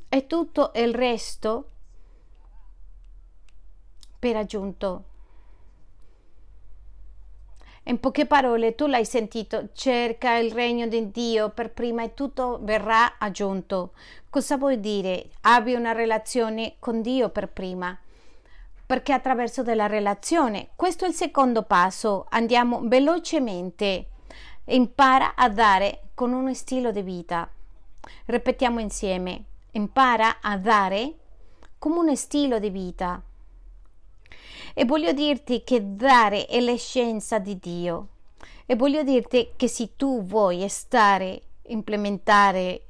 [0.10, 1.70] e tutto il resto
[4.20, 5.04] per aggiunto.
[7.86, 12.60] In poche parole, tu l'hai sentito, cerca il regno di Dio per prima e tutto
[12.62, 13.92] verrà aggiunto.
[14.30, 15.32] Cosa vuol dire?
[15.42, 17.98] Abbi una relazione con Dio per prima.
[18.86, 24.08] Perché attraverso della relazione, questo è il secondo passo, andiamo velocemente
[24.68, 27.50] Impara a dare con uno stile di vita.
[28.26, 29.44] Ripetiamo insieme.
[29.72, 31.16] Impara a dare
[31.78, 33.22] come uno stile di vita.
[34.74, 38.08] E voglio dirti che dare è l'essenza di Dio.
[38.66, 42.86] E voglio dirti che se tu vuoi stare, implementare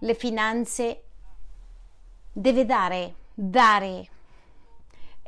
[0.00, 1.02] le finanze,
[2.30, 4.08] devi dare, dare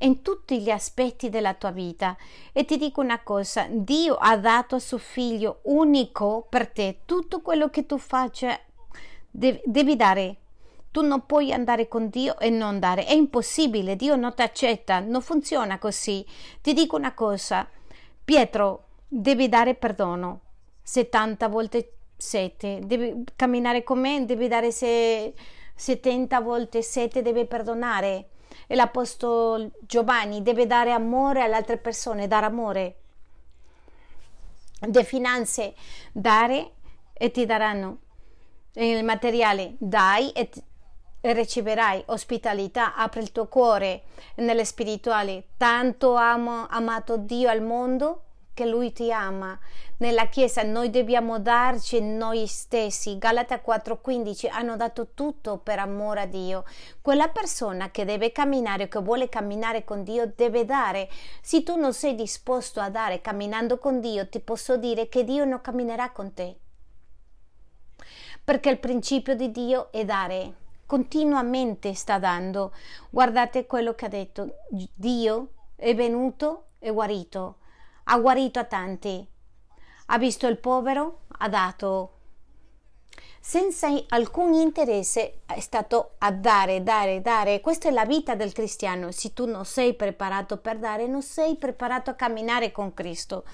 [0.00, 2.16] in tutti gli aspetti della tua vita.
[2.52, 7.00] E ti dico una cosa, Dio ha dato a suo figlio unico per te.
[7.04, 8.58] Tutto quello che tu faccia
[9.30, 10.36] devi, dare.
[10.90, 13.04] Tu non puoi andare con Dio e non dare.
[13.04, 16.24] È impossibile, Dio non ti accetta, non funziona così.
[16.60, 17.68] Ti dico una cosa,
[18.24, 20.40] Pietro, devi dare perdono
[20.82, 22.80] 70 volte 7.
[22.84, 25.34] Devi camminare con me, devi dare se
[25.74, 28.28] 70 volte 7, devi perdonare
[28.66, 32.96] e l'Apostolo Giovanni deve dare amore alle altre persone, dare amore.
[34.80, 35.74] Le finanze,
[36.12, 36.72] dare
[37.12, 37.98] e ti daranno.
[38.74, 40.62] Il materiale, dai e, ti,
[41.20, 42.04] riceverai.
[42.06, 44.02] Ospitalità, apri il tuo cuore
[44.36, 45.42] nelle spirituali.
[45.56, 48.23] Tanto amo, amato Dio al mondo
[48.54, 49.58] che Lui ti ama.
[49.98, 53.18] Nella Chiesa noi dobbiamo darci noi stessi.
[53.18, 56.64] Galata 4:15 hanno dato tutto per amore a Dio.
[57.02, 61.10] Quella persona che deve camminare, che vuole camminare con Dio, deve dare.
[61.42, 65.44] Se tu non sei disposto a dare camminando con Dio, ti posso dire che Dio
[65.44, 66.58] non camminerà con te.
[68.42, 70.62] Perché il principio di Dio è dare.
[70.86, 72.72] Continuamente sta dando.
[73.10, 74.58] Guardate quello che ha detto.
[74.94, 77.56] Dio è venuto e guarito
[78.04, 79.26] ha guarito a tanti,
[80.06, 82.10] ha visto il povero, ha dato.
[83.40, 87.60] Senza alcun interesse è stato a dare, dare, dare.
[87.60, 89.10] Questa è la vita del cristiano.
[89.12, 93.44] Se tu non sei preparato per dare, non sei preparato a camminare con Cristo.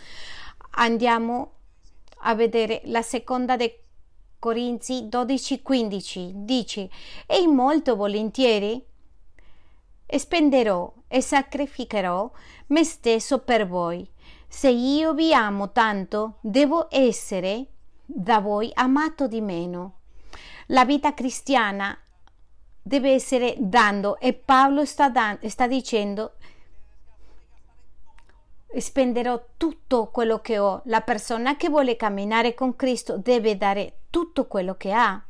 [0.77, 1.53] Andiamo
[2.19, 3.75] a vedere la seconda dei
[4.39, 6.89] Corinzi 12:15 dice
[7.27, 8.83] e molto volentieri
[10.07, 12.31] spenderò e sacrificherò
[12.69, 14.09] me stesso per voi.
[14.53, 17.67] Se io vi amo tanto, devo essere
[18.05, 20.01] da voi amato di meno.
[20.67, 21.97] La vita cristiana
[22.83, 26.33] deve essere dando e Paolo sta, dan- sta dicendo
[28.77, 30.83] spenderò tutto quello che ho.
[30.87, 35.25] La persona che vuole camminare con Cristo deve dare tutto quello che ha,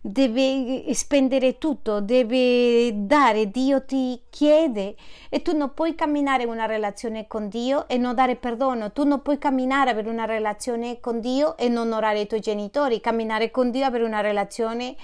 [0.00, 3.50] deve spendere tutto, deve dare.
[3.50, 4.94] Dio ti chiede
[5.28, 8.92] e tu non puoi camminare una relazione con Dio e non dare perdono.
[8.92, 13.00] Tu non puoi camminare per una relazione con Dio e non onorare i tuoi genitori,
[13.00, 14.96] camminare con Dio per una relazione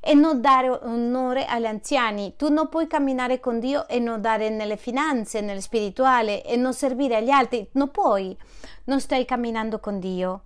[0.00, 2.34] e non dare onore agli anziani.
[2.36, 6.72] Tu non puoi camminare con Dio e non dare nelle finanze, nel spirituale e non
[6.72, 7.68] servire agli altri.
[7.72, 8.36] Non puoi,
[8.84, 10.44] non stai camminando con Dio.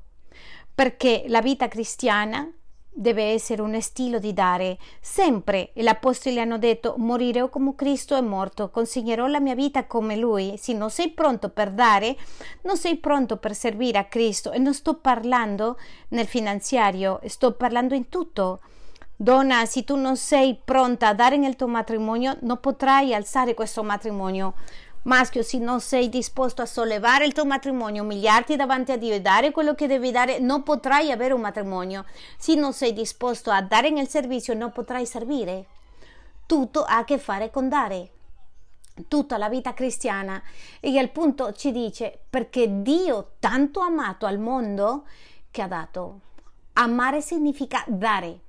[0.75, 2.51] Perché la vita cristiana
[2.95, 4.79] deve essere un stile di dare.
[5.01, 10.17] Sempre gli apostoli hanno detto morirò come Cristo è morto, consegnerò la mia vita come
[10.17, 10.55] Lui.
[10.57, 12.17] Se non sei pronto per dare,
[12.63, 15.77] non sei pronto per servire a Cristo e non sto parlando
[16.09, 18.61] nel finanziario, sto parlando in tutto.
[19.17, 23.83] Donna, se tu non sei pronta a dare nel tuo matrimonio, non potrai alzare questo
[23.85, 24.55] matrimonio.
[25.05, 29.21] Maschio, se non sei disposto a sollevare il tuo matrimonio, umiliarti davanti a Dio e
[29.21, 32.05] dare quello che devi dare, non potrai avere un matrimonio.
[32.37, 35.67] Se non sei disposto a dare nel servizio, non potrai servire.
[36.47, 38.11] Tutto ha a che fare con dare.
[39.09, 40.43] Tutta la vita cristiana.
[40.81, 45.07] E al punto ci dice perché Dio tanto ha amato al mondo
[45.51, 46.21] che ha dato.
[46.75, 48.41] Amare significa dare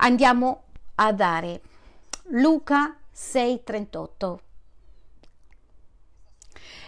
[0.00, 0.64] andiamo
[0.96, 1.60] a dare.
[2.30, 4.40] Luca 6:38.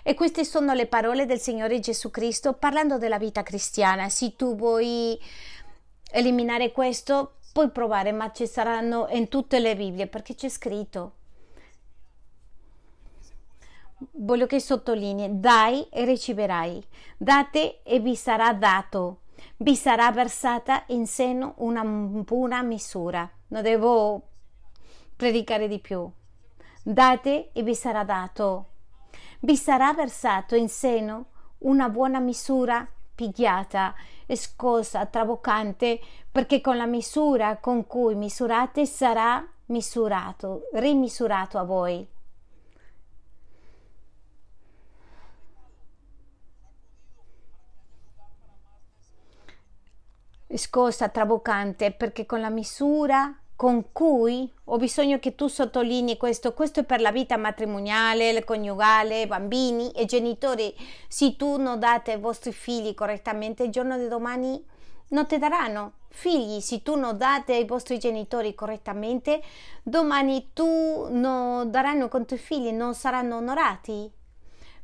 [0.02, 4.08] E queste sono le parole del Signore Gesù Cristo parlando della vita cristiana.
[4.08, 5.18] Se tu vuoi
[6.12, 11.14] eliminare questo, puoi provare, ma ci saranno in tutte le Bibbie perché c'è scritto.
[14.12, 16.82] Voglio che sottolinei, dai e riceverai,
[17.18, 19.20] date e vi sarà dato
[19.58, 23.28] vi sarà versata in seno una buona misura.
[23.48, 24.22] Non devo
[25.16, 26.10] predicare di più.
[26.82, 28.66] Date e vi sarà dato.
[29.40, 31.26] Vi sarà versato in seno
[31.58, 33.94] una buona misura pigliata,
[34.34, 42.08] scossa, traboccante, perché con la misura con cui misurate sarà misurato, rimisurato a voi.
[50.56, 56.80] scossa, traboccante, perché con la misura con cui ho bisogno che tu sottolinei questo, questo
[56.80, 60.74] è per la vita matrimoniale, coniugale, bambini e genitori.
[61.08, 64.64] Se tu non date ai vostri figli correttamente, il giorno di domani
[65.08, 66.60] non ti daranno figli.
[66.60, 69.42] Se tu non date ai vostri genitori correttamente,
[69.82, 74.10] domani tu non daranno con i tuoi figli, non saranno onorati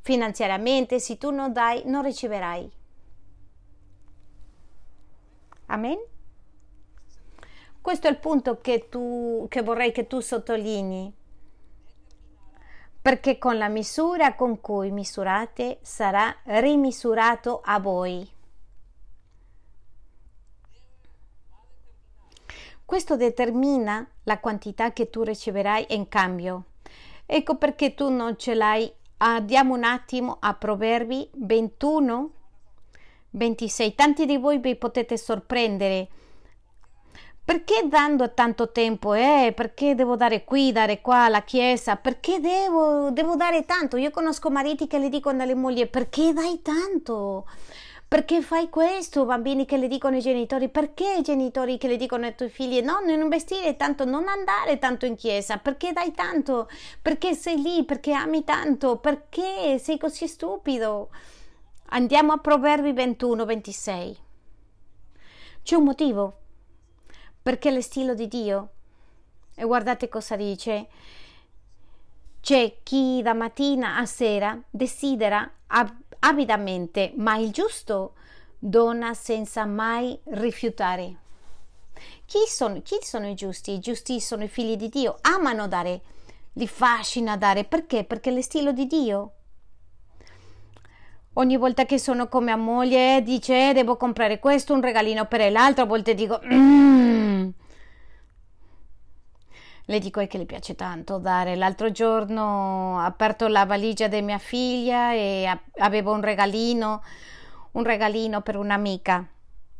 [0.02, 1.00] finanziariamente.
[1.00, 2.70] Se tu non dai, non riceverai.
[5.68, 6.14] Amen?
[7.86, 11.12] Questo è il punto che, tu, che vorrei che tu sottolinei.
[13.00, 18.28] Perché con la misura con cui misurate sarà rimisurato a voi.
[22.84, 26.64] Questo determina la quantità che tu riceverai in cambio.
[27.24, 28.92] Ecco perché tu non ce l'hai.
[29.18, 32.30] Andiamo un attimo a Proverbi 21,
[33.30, 33.94] 26.
[33.94, 36.08] Tanti di voi vi potete sorprendere.
[37.46, 39.14] Perché dando tanto tempo?
[39.14, 41.94] Eh, perché devo dare qui, dare qua alla chiesa?
[41.94, 43.96] Perché devo, devo dare tanto?
[43.96, 47.46] Io conosco mariti che le dicono alle mogli perché dai tanto?
[48.08, 49.24] Perché fai questo?
[49.26, 52.80] Bambini che le dicono ai genitori, perché i genitori che le dicono ai tuoi figli,
[52.80, 56.68] no, non investire tanto, non andare tanto in chiesa, perché dai tanto?
[57.00, 57.84] Perché sei lì?
[57.84, 58.96] Perché ami tanto?
[58.96, 61.10] Perché sei così stupido?
[61.90, 64.18] Andiamo a Proverbi 21, 26.
[65.62, 66.38] C'è un motivo
[67.46, 68.70] perché è stilo di Dio.
[69.54, 70.88] E guardate cosa dice.
[72.40, 75.48] C'è chi da mattina a sera desidera
[76.18, 78.14] avidamente, ma il giusto
[78.58, 81.18] dona senza mai rifiutare.
[82.24, 83.74] Chi sono, chi sono i giusti?
[83.74, 86.00] I giusti sono i figli di Dio, amano dare,
[86.54, 87.62] li fascina dare.
[87.62, 88.02] Perché?
[88.02, 89.34] Perché è stilo di Dio
[91.38, 95.50] ogni volta che sono con mia moglie dice eh, devo comprare questo, un regalino per
[95.50, 97.48] l'altro, a volte dico mm.
[99.88, 101.54] Le dico che le piace tanto dare.
[101.54, 107.04] L'altro giorno ho aperto la valigia di mia figlia e avevo un regalino,
[107.72, 109.24] un regalino per un'amica.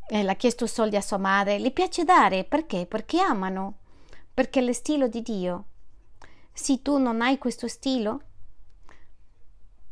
[0.07, 1.59] E l'ha chiesto soldi a sua madre.
[1.59, 2.85] Le piace dare perché?
[2.85, 3.79] Perché amano,
[4.33, 5.65] perché è lo stile di Dio.
[6.53, 8.17] Se tu non hai questo stile,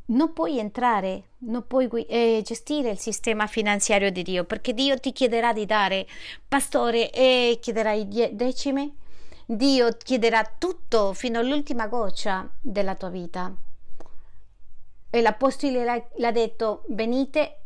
[0.08, 5.12] non puoi entrare, non puoi eh, gestire il sistema finanziario di Dio, perché Dio ti
[5.12, 6.06] chiederà di dare,
[6.48, 8.94] pastore, e chiederai decime
[9.48, 13.54] Dio chiederà tutto fino all'ultima goccia della tua vita.
[15.10, 17.60] E l'Apostolo l'ha detto, venite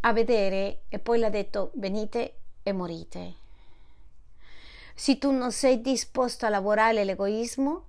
[0.00, 3.34] a vedere, e poi l'ha detto, venite e morite.
[4.94, 7.84] Se tu non sei disposto a lavorare l'egoismo,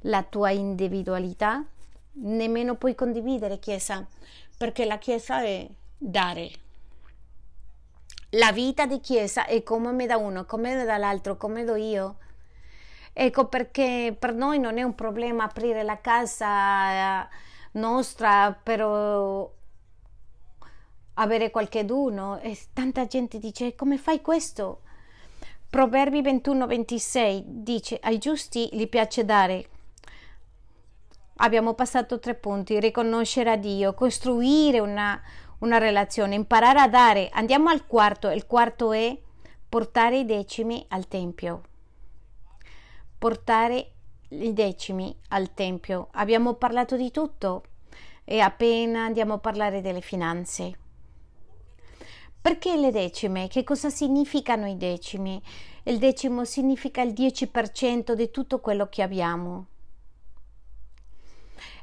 [0.00, 1.64] la tua individualità,
[2.16, 4.06] nemmeno puoi condividere Chiesa,
[4.56, 6.64] perché la Chiesa è dare
[8.30, 12.16] la vita di chiesa è come me da uno, come me dall'altro, come do io.
[13.12, 17.28] Ecco perché per noi non è un problema aprire la casa eh,
[17.72, 18.80] nostra per
[21.14, 22.40] avere qualcheduno.
[22.40, 24.82] E tanta gente dice come fai questo?
[25.70, 29.68] Proverbi 21-26 dice ai giusti gli piace dare.
[31.38, 35.20] Abbiamo passato tre punti, riconoscere a Dio, costruire una,
[35.58, 37.28] una relazione, imparare a dare.
[37.30, 39.16] Andiamo al quarto, il quarto è
[39.68, 41.62] portare i decimi al Tempio.
[43.18, 43.90] Portare
[44.30, 46.08] i decimi al Tempio.
[46.12, 47.64] Abbiamo parlato di tutto
[48.24, 50.78] e appena andiamo a parlare delle finanze.
[52.40, 53.48] Perché le decime?
[53.48, 55.42] Che cosa significano i decimi?
[55.82, 59.66] Il decimo significa il 10% di tutto quello che abbiamo.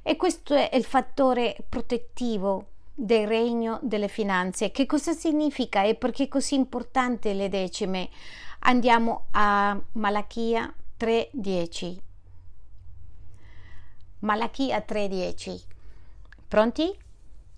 [0.05, 4.69] E questo è il fattore protettivo del regno delle finanze.
[4.69, 8.09] Che cosa significa e perché è così importante le decime?
[8.59, 12.01] Andiamo a Malachia 3:10.
[14.19, 15.61] Malachia 3:10.
[16.49, 16.97] Pronti?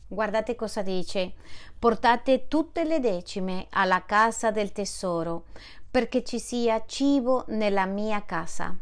[0.07, 1.33] Guardate cosa dice.
[1.79, 5.45] Portate tutte le decime alla casa del tesoro,
[5.89, 8.77] perché ci sia cibo nella mia casa.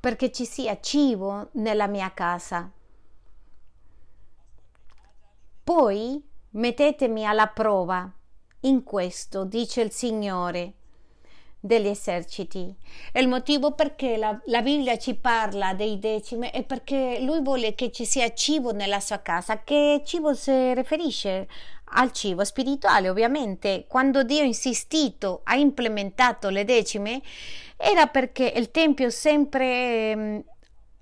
[0.00, 2.70] Perché ci sia cibo nella mia casa.
[5.62, 8.10] Poi mettetemi alla prova
[8.60, 10.74] in questo, dice il Signore
[11.60, 12.74] degli eserciti.
[13.12, 17.74] E il motivo perché la, la, Bibbia ci parla dei decimi è perché lui vuole
[17.74, 19.62] che ci sia cibo nella sua casa.
[19.62, 21.48] Che cibo si riferisce?
[21.92, 23.84] Al cibo spirituale, ovviamente.
[23.86, 27.20] Quando Dio ha insistito, ha implementato le decime,
[27.82, 30.44] era perché il Tempio sempre eh,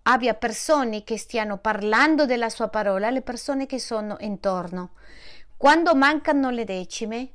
[0.03, 4.93] abbia persone che stiano parlando della sua parola, le persone che sono intorno.
[5.57, 7.33] Quando mancano le decime,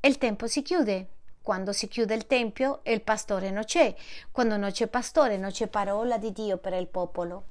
[0.00, 1.08] il tempo si chiude.
[1.40, 3.94] Quando si chiude il tempio, il pastore non c'è.
[4.30, 7.44] Quando non c'è pastore, non c'è parola di Dio per il popolo.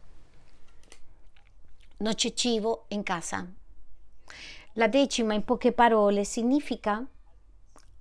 [1.98, 3.46] Non c'è cibo in casa.
[4.74, 7.04] La decima, in poche parole, significa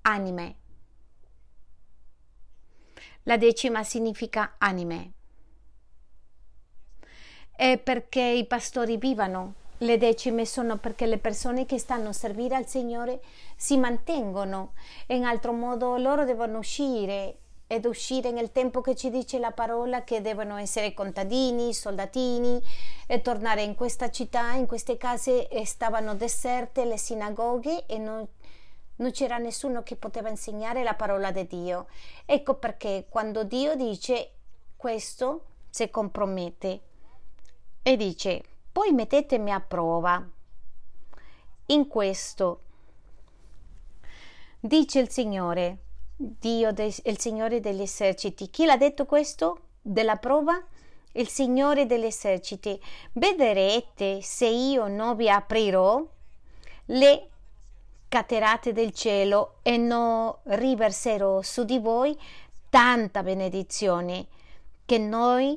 [0.02, 0.59] anime.
[3.24, 5.12] La decima significa anime.
[7.54, 9.54] È perché i pastori vivano.
[9.78, 13.20] Le decime sono perché le persone che stanno a servire al Signore
[13.56, 14.72] si mantengono.
[15.08, 20.02] In altro modo loro devono uscire ed uscire nel tempo che ci dice la parola
[20.02, 22.60] che devono essere contadini, soldatini
[23.06, 28.26] e tornare in questa città, in queste case stavano deserte le sinagoghe e non
[29.00, 31.86] non c'era nessuno che poteva insegnare la parola di Dio.
[32.24, 34.32] Ecco perché quando Dio dice
[34.76, 36.80] questo, si compromette
[37.82, 38.42] e dice,
[38.72, 40.26] poi mettetemi a prova
[41.66, 42.62] in questo.
[44.60, 45.78] Dice il Signore,
[46.16, 48.50] Dio, de, il Signore degli eserciti.
[48.50, 49.60] Chi l'ha detto questo?
[49.80, 50.62] Della prova?
[51.12, 52.78] Il Signore degli eserciti.
[53.12, 56.06] Vedrete se io non vi aprirò
[56.86, 57.29] le
[58.10, 62.18] caterate del cielo e non riverserò su di voi
[62.68, 64.26] tanta benedizione
[64.84, 65.56] che noi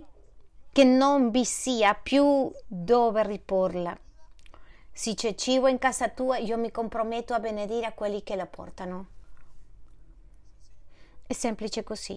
[0.72, 3.98] che non vi sia più dove riporla.
[4.92, 8.46] Se c'è cibo in casa tua, io mi comprometto a benedire a quelli che la
[8.46, 9.08] portano.
[11.26, 12.16] È semplice così.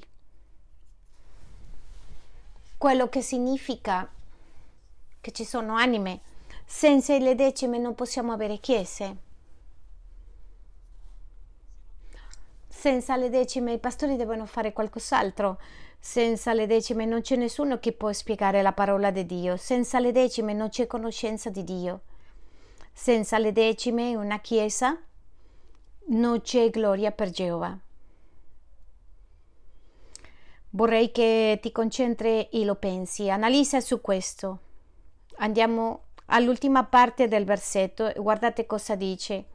[2.76, 4.07] Quello che significa
[5.18, 6.20] che ci sono anime.
[6.66, 9.24] Senza le decime non possiamo avere chiese.
[12.87, 15.59] Senza le decime i pastori devono fare qualcos'altro.
[15.99, 19.57] Senza le decime non c'è nessuno che può spiegare la parola di Dio.
[19.57, 22.03] Senza le decime non c'è conoscenza di Dio.
[22.93, 24.97] Senza le decime in una chiesa
[26.11, 27.76] non c'è gloria per Geova.
[30.70, 34.61] Vorrei che ti concentri e lo pensi, analizza su questo.
[35.39, 39.47] Andiamo all'ultima parte del versetto e guardate cosa dice.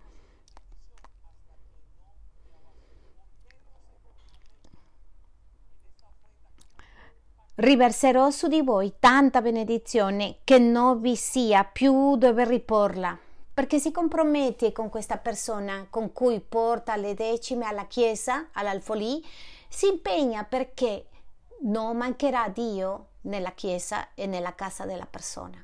[7.62, 13.16] Riverserò su di voi tanta benedizione che non vi sia più dove riporla,
[13.54, 19.24] perché si compromette con questa persona con cui porta le decime alla chiesa, all'alfolì,
[19.70, 21.06] si impegna perché
[21.60, 25.64] non mancherà Dio nella chiesa e nella casa della persona.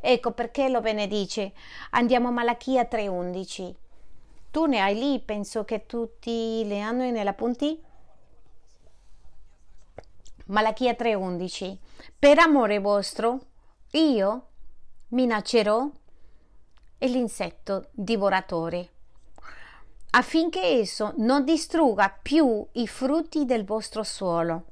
[0.00, 1.52] Ecco perché lo benedice.
[1.90, 3.72] Andiamo a Malachia 3:11.
[4.50, 7.80] Tu ne hai lì, penso che tutti le hanno nella punti.
[10.46, 11.78] Malachia 3:11.
[12.18, 13.40] Per amore vostro,
[13.92, 14.46] io
[15.08, 15.90] minaccerò
[16.98, 18.90] l'insetto divoratore,
[20.10, 24.64] affinché esso non distrugga più i frutti del vostro suolo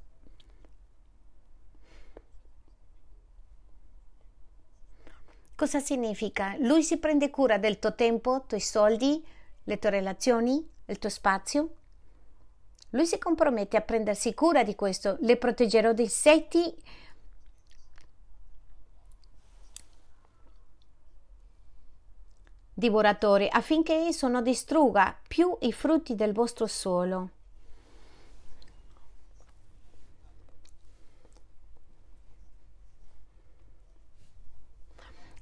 [5.62, 6.56] Cosa significa?
[6.58, 9.24] Lui si prende cura del tuo tempo, i tuoi soldi,
[9.62, 11.76] le tue relazioni, il tuo spazio.
[12.94, 15.16] Lui si compromette a prendersi cura di questo.
[15.20, 16.74] Le proteggerò dai insetti
[22.74, 27.30] divoratori affinché esso non distrugga più i frutti del vostro suolo.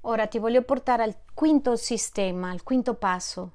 [0.03, 3.51] Ora ti voglio portare al quinto sistema, al quinto passo.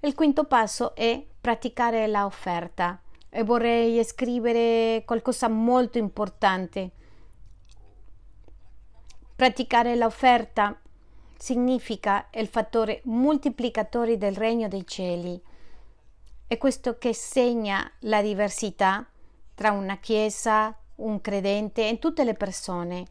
[0.00, 6.90] Il quinto passo è praticare l'offerta e vorrei scrivere qualcosa molto importante.
[9.36, 10.80] Praticare l'offerta
[11.36, 15.38] significa il fattore moltiplicatore del regno dei cieli.
[16.46, 19.06] È questo che segna la diversità
[19.54, 23.04] tra una chiesa, un credente e tutte le persone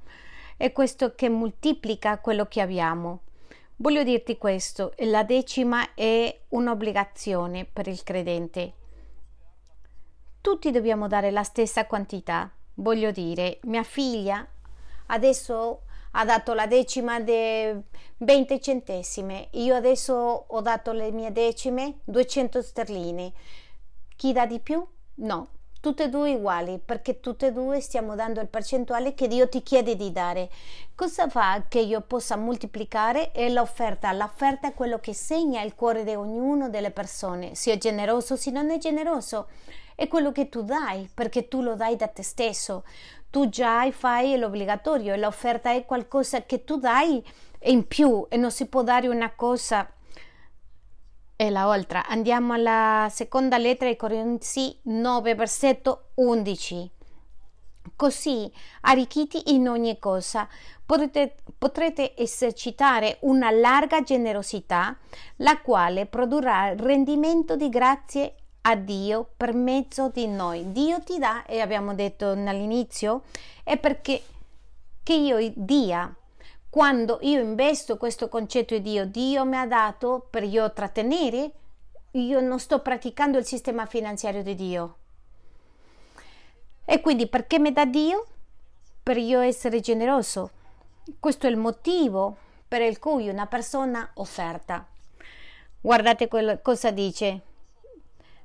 [0.58, 3.20] è questo che moltiplica quello che abbiamo.
[3.78, 8.74] Voglio dirti questo, la decima è un'obbligazione per il credente.
[10.42, 12.52] Tutti dobbiamo dare la stessa quantità.
[12.76, 14.48] Voglio dire, mia figlia
[15.08, 17.76] adesso ha dato la decima di
[18.18, 20.14] 20 centesime, io adesso
[20.48, 23.34] ho dato le mie decime 200 sterline.
[24.16, 24.86] Chi dà di più?
[25.16, 25.50] No,
[25.84, 29.62] tutte e due uguali, perché tutte e due stiamo dando il percentuale che Dio ti
[29.62, 30.50] chiede di dare.
[30.96, 33.34] Cosa fa che io possa moltiplicare?
[33.34, 34.14] È l'offerta.
[34.14, 38.72] L'offerta è quello che segna il cuore di ognuno delle persone, sia generoso, se non
[38.72, 39.48] è generoso.
[39.94, 42.86] È quello che tu dai, perché tu lo dai da te stesso.
[43.30, 47.22] Tu già fai l'obbligatorio e l'offerta è qualcosa che tu dai
[47.64, 49.86] in più e non si può dare una cosa
[51.36, 52.04] e la oltre.
[52.08, 56.92] Andiamo alla seconda lettera di Corinzi 9, versetto 11.
[57.96, 60.48] Così, arricchiti in ogni cosa,
[60.86, 64.98] potrete, potrete esercitare una larga generosità,
[65.38, 70.72] la quale produrrà rendimento di grazie a Dio per mezzo di noi.
[70.72, 73.24] Dio ti dà, e abbiamo detto all'inizio,
[73.64, 74.24] è perché
[75.04, 76.14] che io dia
[76.74, 81.52] quando io investo questo concetto di Dio, Dio mi ha dato per io trattenere,
[82.14, 84.96] io non sto praticando il sistema finanziario di Dio.
[86.84, 88.26] E quindi perché mi dà Dio?
[89.04, 90.50] Per io essere generoso.
[91.20, 94.84] Questo è il motivo per il cui una persona offerta.
[95.80, 96.28] Guardate
[96.64, 97.42] cosa dice.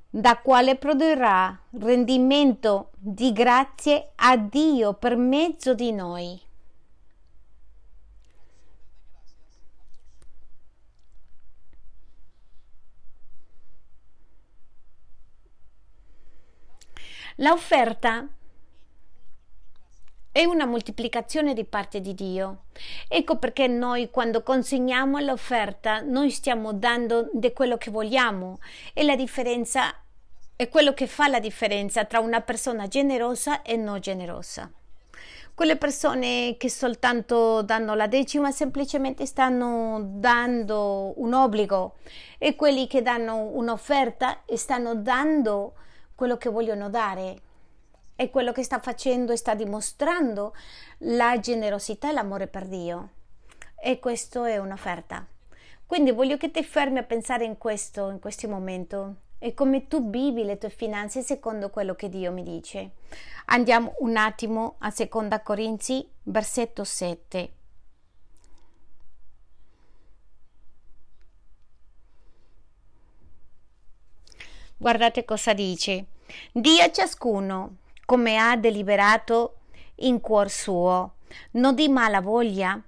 [0.07, 6.39] Da quale produrrà rendimento di grazie a Dio per mezzo di noi.
[17.41, 18.27] L'offerta
[20.29, 22.63] è una moltiplicazione di parte di Dio.
[23.07, 28.59] Ecco perché noi quando consegniamo l'offerta noi stiamo dando di quello che vogliamo
[28.93, 29.95] e la differenza
[30.53, 34.69] è quello che fa la differenza tra una persona generosa e non generosa.
[35.53, 41.95] Quelle persone che soltanto danno la decima semplicemente stanno dando un obbligo
[42.37, 45.75] e quelli che danno un'offerta stanno dando
[46.19, 47.41] quello che vogliono dare
[48.17, 50.53] e quello che sta facendo e sta dimostrando
[50.97, 53.11] la generosità e l'amore per Dio.
[53.81, 55.25] E questo è un'offerta.
[55.85, 60.09] Quindi voglio che ti fermi a pensare in questo, in questo momento e come tu
[60.09, 62.95] vivi le tue finanze secondo quello che Dio mi dice.
[63.45, 67.58] Andiamo un attimo a Seconda Corinzi, versetto 7.
[74.81, 76.05] Guardate cosa dice.
[76.53, 79.57] Dia a ciascuno come ha deliberato
[79.95, 81.15] in cuor suo,
[81.51, 82.81] non di mala voglia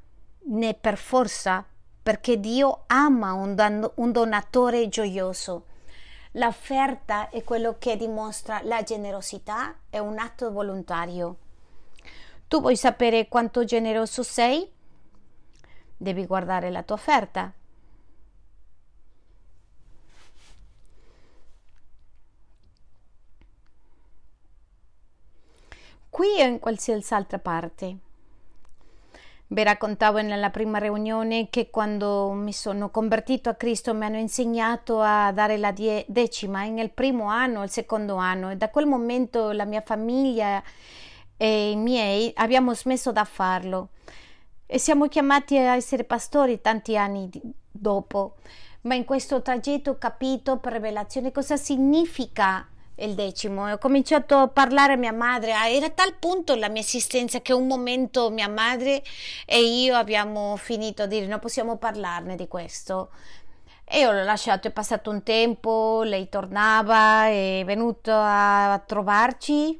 [0.44, 1.66] né per forza,
[2.02, 5.66] perché Dio ama un, don- un donatore gioioso.
[6.36, 11.36] L'offerta è quello che dimostra la generosità, è un atto volontario.
[12.48, 14.66] Tu vuoi sapere quanto generoso sei?
[15.98, 17.52] Devi guardare la tua offerta.
[26.12, 27.95] Qui o in qualsiasi altra parte.
[29.47, 34.99] Vi raccontavo nella prima riunione che quando mi sono convertito a Cristo mi hanno insegnato
[34.99, 39.53] a dare la die- decima nel primo anno, il secondo anno e da quel momento
[39.53, 40.62] la mia famiglia
[41.38, 43.91] e i miei abbiamo smesso da farlo
[44.66, 47.30] e siamo chiamati a essere pastori tanti anni
[47.72, 48.36] dopo.
[48.82, 52.68] Ma in questo tragitto ho capito per rivelazione cosa significa
[53.04, 55.54] il decimo e ho cominciato a parlare a mia madre.
[55.54, 59.04] Ah, era a tal punto la mia esistenza che un momento mia madre
[59.45, 63.10] e io abbiamo finito a dire non possiamo parlarne di questo.
[63.84, 69.80] E io l'ho lasciato, è passato un tempo, lei tornava, è venuto a trovarci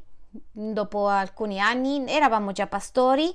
[0.52, 3.34] dopo alcuni anni, eravamo già pastori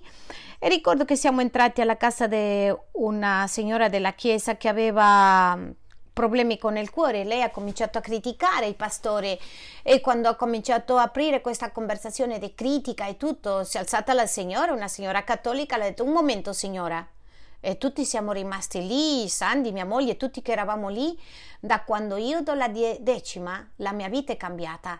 [0.58, 5.58] e ricordo che siamo entrati alla casa di una signora della chiesa che aveva
[6.16, 9.38] problemi con il cuore, lei ha cominciato a criticare il pastore
[9.82, 14.14] e quando ha cominciato a aprire questa conversazione di critica e tutto, si è alzata
[14.14, 17.06] la signora, una signora cattolica, le ha detto un momento signora,
[17.60, 21.20] e tutti siamo rimasti lì, Sandy, mia moglie, tutti che eravamo lì,
[21.60, 24.98] da quando io do la decima, la mia vita è cambiata.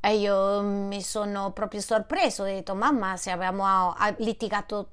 [0.00, 4.88] E io mi sono proprio sorpreso, ho detto mamma se avevamo litigato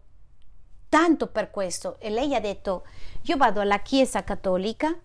[0.88, 1.98] tanto per questo.
[2.00, 2.86] E lei ha detto
[3.24, 4.96] io vado alla chiesa cattolica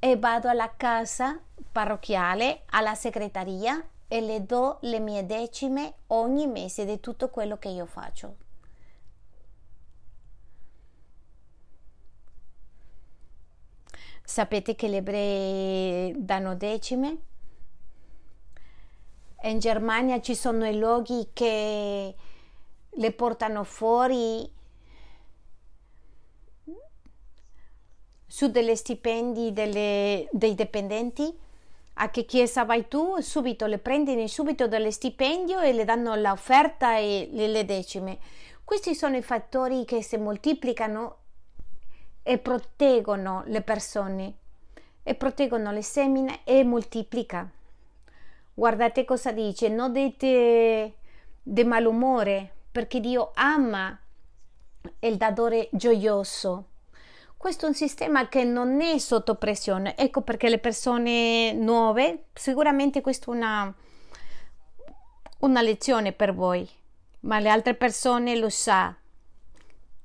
[0.00, 1.38] e vado alla casa
[1.70, 7.68] parrocchiale, alla segreteria e le do le mie decime ogni mese di tutto quello che
[7.68, 8.36] io faccio.
[14.24, 17.18] Sapete che gli ebrei danno decime?
[19.42, 22.14] in Germania ci sono i luoghi che
[22.88, 24.50] le portano fuori
[28.30, 31.36] su delle stipendi delle, dei dipendenti?
[31.94, 33.20] A che chiesa vai tu?
[33.20, 38.18] Subito le prendi subito dallo stipendio e le danno l'offerta e le, decime.
[38.62, 41.16] Questi sono i fattori che si moltiplicano
[42.22, 44.34] e proteggono le persone
[45.02, 47.50] e proteggono le semine e moltiplica.
[48.54, 50.94] Guardate cosa dice, non dite
[51.42, 53.98] di malumore, perché Dio ama
[55.00, 56.69] il dadore gioioso.
[57.40, 59.96] Questo è un sistema che non è sotto pressione.
[59.96, 63.74] Ecco perché le persone nuove, sicuramente questa è una,
[65.38, 66.68] una lezione per voi,
[67.20, 68.94] ma le altre persone lo sa.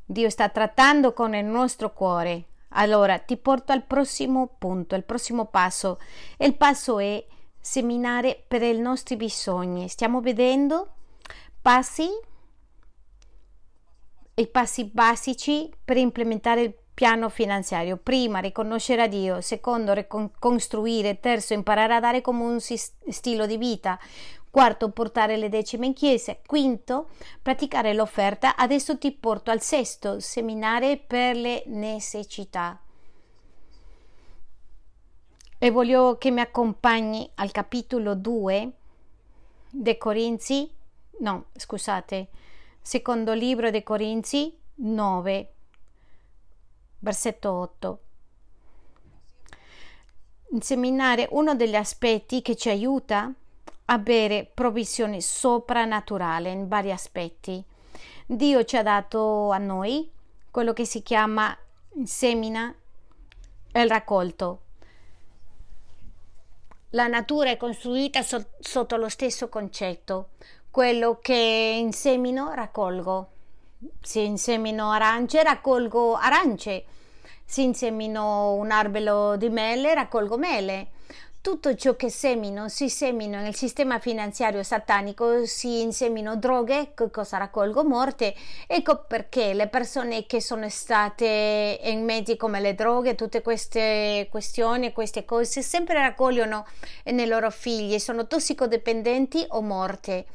[0.05, 2.45] Dio sta trattando con il nostro cuore.
[2.69, 5.99] Allora ti porto al prossimo punto, al prossimo passo.
[6.37, 7.21] Il passo è
[7.59, 9.89] seminare per i nostri bisogni.
[9.89, 10.93] Stiamo vedendo
[11.61, 12.07] passi,
[14.35, 17.97] i passi basici per implementare il piano finanziario.
[17.97, 19.41] Prima, riconoscere a Dio.
[19.41, 21.19] Secondo, ricostruire.
[21.19, 23.99] Terzo, imparare a dare come un stile di vita.
[24.49, 26.35] Quarto, portare le decime in chiesa.
[26.43, 28.55] Quinto, praticare l'offerta.
[28.55, 32.79] Adesso ti porto al sesto, seminare per le necessità
[35.65, 38.71] e voglio che mi accompagni al capitolo 2
[39.71, 40.69] dei Corinzi,
[41.21, 42.27] no, scusate,
[42.81, 45.53] secondo libro dei Corinzi 9,
[47.05, 47.99] versetto 8.
[50.53, 53.31] Inseminare uno degli aspetti che ci aiuta
[53.85, 57.63] a avere provvisione soprannaturale in vari aspetti.
[58.25, 60.09] Dio ci ha dato a noi
[60.49, 61.55] quello che si chiama
[62.03, 62.73] semina
[63.71, 64.61] e il raccolto
[66.95, 70.29] la natura è costruita so- sotto lo stesso concetto.
[70.71, 73.31] Quello che insemino raccolgo.
[74.01, 76.85] Se insemino arance, raccolgo arance.
[77.45, 80.89] Se insemino un albero di mele, raccolgo mele
[81.45, 87.83] tutto ciò che semino, si semino nel sistema finanziario satanico, si insemino droghe, cosa raccolgo?
[87.83, 88.33] Morte.
[88.65, 94.91] Ecco perché le persone che sono state in mezzi come le droghe, tutte queste questioni,
[94.91, 96.65] queste cose, sempre raccogliono
[97.03, 100.25] nei loro figli, sono tossicodipendenti o morte.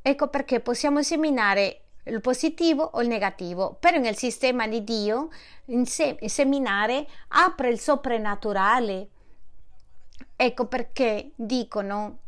[0.00, 5.30] Ecco perché possiamo seminare il positivo o il negativo, però nel sistema di Dio
[6.26, 9.08] seminare apre il soprannaturale
[10.36, 12.18] Ecco perché dicono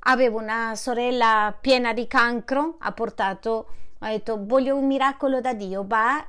[0.00, 3.66] avevo una sorella piena di cancro, ha portato,
[3.98, 6.26] ha detto voglio un miracolo da Dio, va,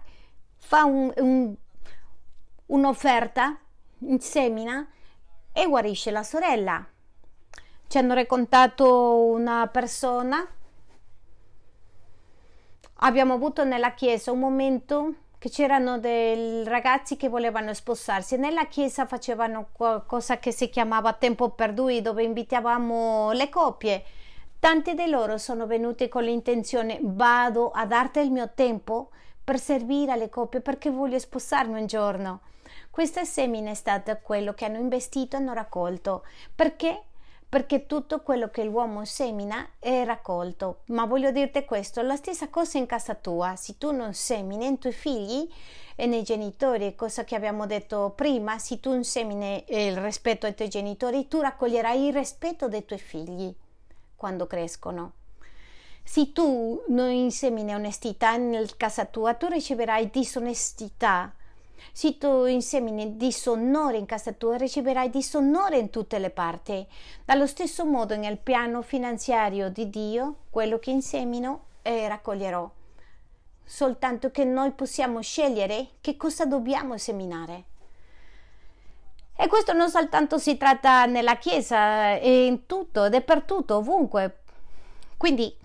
[0.57, 1.55] fa un, un,
[2.65, 3.57] un'offerta,
[3.99, 4.85] insemina
[5.53, 6.85] e guarisce la sorella.
[7.87, 10.45] Ci hanno raccontato una persona,
[13.03, 18.37] abbiamo avuto nella chiesa un momento che c'erano dei ragazzi che volevano sposarsi.
[18.37, 24.03] Nella chiesa facevano qualcosa che si chiamava tempo per due, dove invitavamo le coppie.
[24.59, 29.09] Tanti di loro sono venuti con l'intenzione vado a darti il mio tempo
[29.43, 32.41] per servire alle coppie perché voglio sposarmi un giorno.
[32.91, 36.23] Questa semina è stata quello che hanno investito e hanno raccolto.
[36.53, 37.05] Perché?
[37.51, 40.83] Perché tutto quello che l'uomo semina è raccolto.
[40.85, 44.77] Ma voglio dirti questo, la stessa cosa in casa tua, se tu non semini nei
[44.77, 45.51] tuoi figli
[45.97, 50.55] e nei genitori, cosa che abbiamo detto prima, se tu non semini il rispetto ai
[50.55, 53.53] tuoi genitori, tu raccoglierai il rispetto dei tuoi figli
[54.15, 55.11] quando crescono.
[56.05, 61.33] Se tu non insemini onestità in casa tua, tu riceverai disonestità
[61.91, 66.85] se tu insemini disonore in casa tua, riceverai disonore in tutte le parti.
[67.25, 72.69] Dallo stesso modo nel piano finanziario di Dio, quello che insemino eh, raccoglierò.
[73.63, 77.63] Soltanto che noi possiamo scegliere che cosa dobbiamo seminare.
[79.35, 84.41] E questo non soltanto si tratta nella Chiesa, è in tutto, dappertutto, ovunque.
[85.17, 85.55] Quindi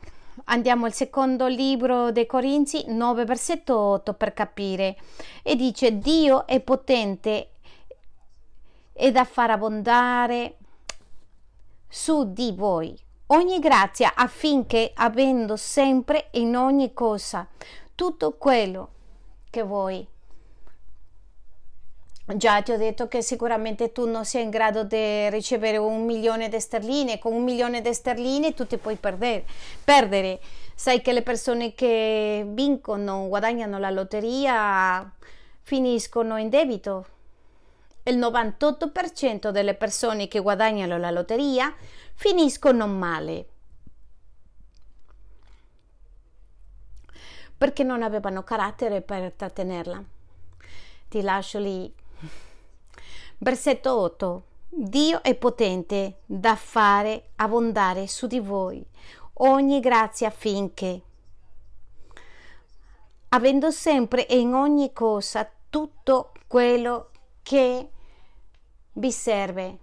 [0.49, 4.97] Andiamo al secondo libro dei Corinzi 9 versetto 8 per capire.
[5.43, 7.51] E dice Dio è potente
[8.93, 10.57] e da far abbondare
[11.89, 17.47] su di voi ogni grazia affinché avendo sempre in ogni cosa
[17.95, 18.91] tutto quello
[19.51, 20.07] che voi
[22.35, 26.49] Già ti ho detto che sicuramente tu non sei in grado di ricevere un milione
[26.49, 29.45] di sterline, con un milione di sterline tu ti puoi perdere.
[29.85, 30.41] perdere.
[30.75, 35.09] Sai che le persone che vincono, guadagnano la lotteria,
[35.63, 37.07] finiscono in debito.
[38.03, 41.73] Il 98% delle persone che guadagnano la lotteria
[42.15, 43.47] finiscono male.
[47.57, 50.03] Perché non avevano carattere per trattenerla.
[51.09, 52.05] Ti lascio lì
[53.39, 54.45] Versetto 8.
[54.69, 58.85] Dio è potente da fare abbondare su di voi
[59.35, 61.03] ogni grazia affinché,
[63.29, 67.11] avendo sempre e in ogni cosa tutto quello
[67.43, 67.91] che
[68.93, 69.79] vi serve.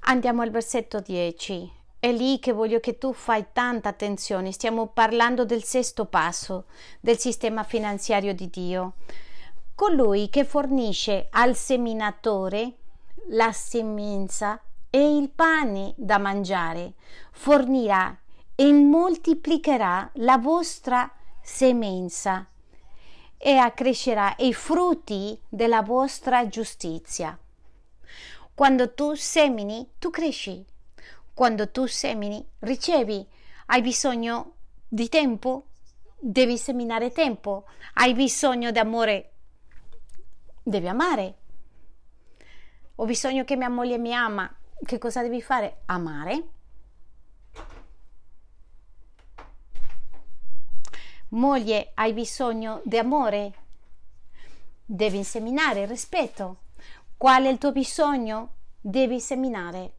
[0.00, 1.72] Andiamo al versetto 10.
[1.98, 4.52] È lì che voglio che tu fai tanta attenzione.
[4.52, 6.66] Stiamo parlando del sesto passo
[7.00, 8.92] del sistema finanziario di Dio
[9.74, 12.74] colui che fornisce al seminatore
[13.28, 14.60] la semenza
[14.90, 16.94] e il pane da mangiare,
[17.32, 18.16] fornirà
[18.54, 21.10] e moltiplicherà la vostra
[21.42, 22.46] semenza
[23.36, 27.36] e accrescerà i frutti della vostra giustizia.
[28.54, 30.64] Quando tu semini, tu cresci.
[31.34, 33.26] Quando tu semini, ricevi.
[33.66, 34.52] Hai bisogno
[34.86, 35.66] di tempo?
[36.16, 37.64] Devi seminare tempo.
[37.94, 39.33] Hai bisogno di amore?
[40.64, 41.34] Devi amare.
[42.96, 44.52] Ho bisogno che mia moglie mi ama.
[44.82, 45.82] Che cosa devi fare?
[45.86, 46.48] Amare.
[51.28, 53.52] Moglie, hai bisogno di amore?
[54.84, 56.58] Devi inseminare rispetto.
[57.16, 58.54] Qual è il tuo bisogno?
[58.80, 59.92] Devi seminare.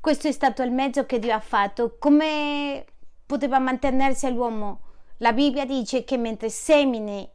[0.00, 1.96] Questo è stato il mezzo che Dio ha fatto.
[1.98, 2.84] Come
[3.26, 4.80] poteva mantenersi l'uomo?
[5.18, 7.28] La Bibbia dice che mentre semini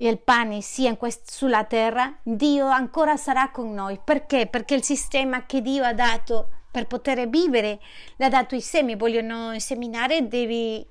[0.00, 3.98] il pane sia quest- sulla terra, Dio ancora sarà con noi.
[4.02, 4.46] Perché?
[4.46, 7.80] Perché il sistema che Dio ha dato per poter vivere,
[8.16, 10.86] le ha dato i semi, vogliono seminare, devi...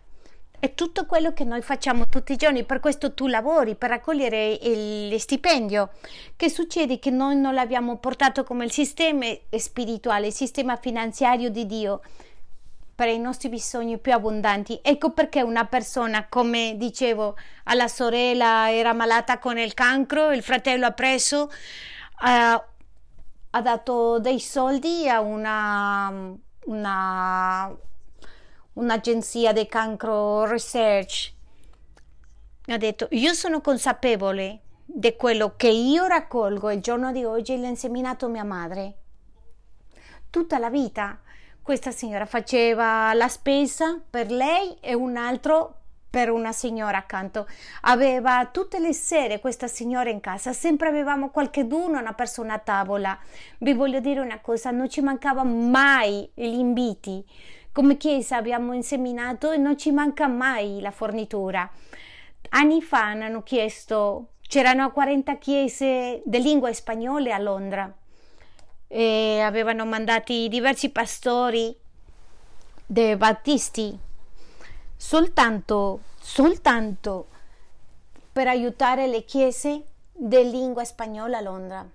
[0.60, 4.58] È tutto quello che noi facciamo tutti i giorni, per questo tu lavori, per raccogliere
[4.60, 5.92] il stipendio.
[6.36, 6.98] Che succede?
[6.98, 12.02] Che noi non l'abbiamo portato come il sistema spirituale, il sistema finanziario di Dio
[12.98, 14.80] per i nostri bisogni più abbondanti.
[14.82, 20.88] Ecco perché una persona, come dicevo, alla sorella era malata con il cancro, il fratello
[20.88, 22.62] ha preso, uh,
[23.52, 26.12] ha dato dei soldi a una,
[26.66, 27.78] una
[28.74, 31.34] un'agenzia di cancro research.
[32.66, 37.68] Ha detto, io sono consapevole di quello che io raccolgo il giorno di oggi l'ha
[37.68, 38.96] inseminato mia madre.
[40.32, 41.22] Tutta la vita
[41.68, 45.74] questa signora faceva la spesa per lei e un altro
[46.10, 47.46] per una signora accanto.
[47.82, 53.20] Aveva tutte le sere questa signora in casa, sempre avevamo qualcheduno, una persona a tavola.
[53.58, 57.22] Vi voglio dire una cosa, non ci mancava mai gli inviti.
[57.74, 61.70] Come chiesa abbiamo inseminato e non ci manca mai la fornitura.
[62.52, 67.94] Anni fa hanno chiesto, c'erano 40 chiese di lingua spagnola a Londra
[68.88, 71.76] e avevano mandati diversi pastori
[72.86, 73.98] dei battisti
[74.96, 77.28] soltanto, soltanto
[78.32, 81.90] per aiutare le chiese di lingua spagnola a Londra.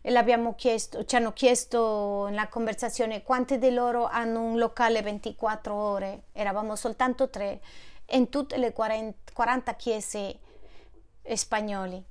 [0.00, 5.74] E l'abbiamo chiesto, ci hanno chiesto nella conversazione quante di loro hanno un locale 24
[5.74, 6.22] ore.
[6.32, 7.60] Eravamo soltanto tre
[8.10, 10.38] in tutte le 40, 40 chiese
[11.34, 12.02] spagnoli.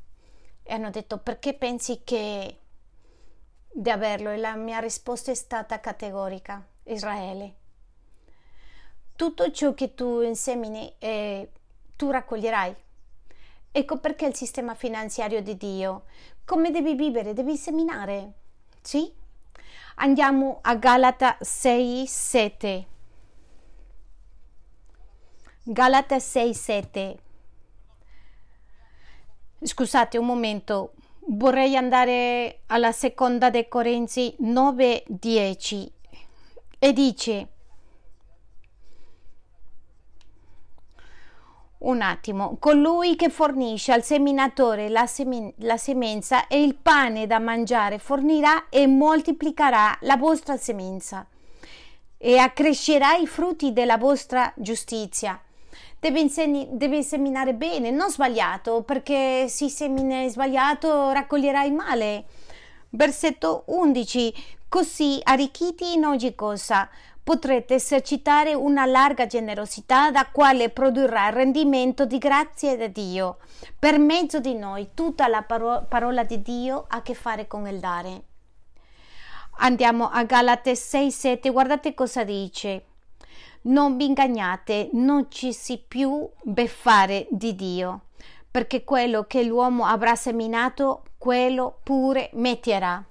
[0.63, 2.57] E hanno detto perché pensi che
[3.81, 4.29] di averlo?
[4.29, 7.65] E la mia risposta è stata categorica, Israele
[9.17, 11.49] tutto ciò che tu insemini eh,
[11.97, 12.73] tu raccoglierai.
[13.71, 16.03] Ecco perché il sistema finanziario di Dio.
[16.45, 17.33] Come devi vivere?
[17.33, 18.33] Devi seminare.
[18.79, 19.11] Sì?
[19.95, 22.87] Andiamo a Galata 6, 7.
[25.63, 27.19] Galata 6, 7.
[29.63, 30.93] Scusate un momento,
[31.27, 35.91] vorrei andare alla seconda dei Corinzi 9, 10
[36.79, 37.47] e dice
[41.79, 47.37] Un attimo, colui che fornisce al seminatore la, semen- la, semenza e il pane da
[47.37, 51.27] mangiare fornirà e moltiplicherà la vostra semenza
[52.17, 55.39] e accrescerà i frutti della vostra giustizia.
[55.99, 62.25] Deve, insegni- deve seminare bene, non sbagliato, perché se semina sbagliato raccoglierai male.
[62.89, 64.33] Versetto 11.
[64.69, 66.89] Così arricchiti in ogni cosa
[67.27, 73.39] potrete esercitare una larga generosità da quale produrrà rendimento di grazie da Dio.
[73.77, 77.67] Per mezzo di noi tutta la paro- parola di Dio ha a che fare con
[77.67, 78.21] il dare.
[79.57, 82.85] Andiamo a Galate 6:7, guardate cosa dice.
[83.67, 88.03] Non vi ingannate, non ci si più beffare di Dio,
[88.49, 93.03] perché quello che l'uomo avrà seminato, quello pure metterà.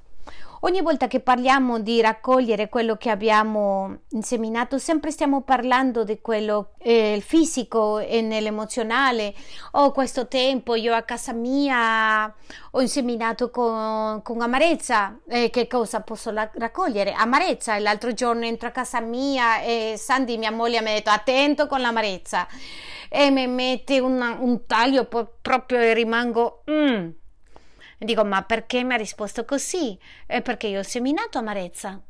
[0.61, 6.73] Ogni volta che parliamo di raccogliere quello che abbiamo inseminato, sempre stiamo parlando di quello
[6.79, 9.35] eh, fisico e nell'emozionale.
[9.73, 12.33] Oh, questo tempo io a casa mia
[12.71, 15.19] ho inseminato con, con amarezza.
[15.29, 17.13] Eh, che cosa posso la- raccogliere?
[17.13, 17.79] Amarezza.
[17.79, 21.81] L'altro giorno entro a casa mia e Sandy, mia moglie, mi ha detto attento con
[21.83, 22.47] l'amarezza.
[23.11, 26.63] E mi mette una, un taglio proprio e rimango...
[26.71, 27.09] Mm
[27.99, 29.99] Dico, ma perché mi ha risposto così?
[30.27, 32.01] È perché io ho seminato amarezza.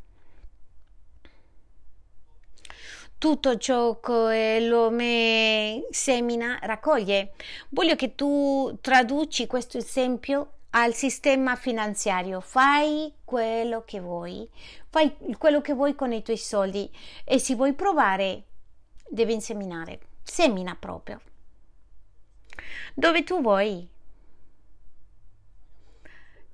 [3.18, 7.32] Tutto ciò che l'uomo semina raccoglie.
[7.70, 12.40] Voglio che tu traduci questo esempio al sistema finanziario.
[12.40, 14.48] Fai quello che vuoi,
[14.90, 16.90] fai quello che vuoi con i tuoi soldi
[17.24, 18.42] e se vuoi provare,
[19.08, 20.00] devi inseminare.
[20.22, 21.20] Semina proprio.
[22.94, 23.88] Dove tu vuoi,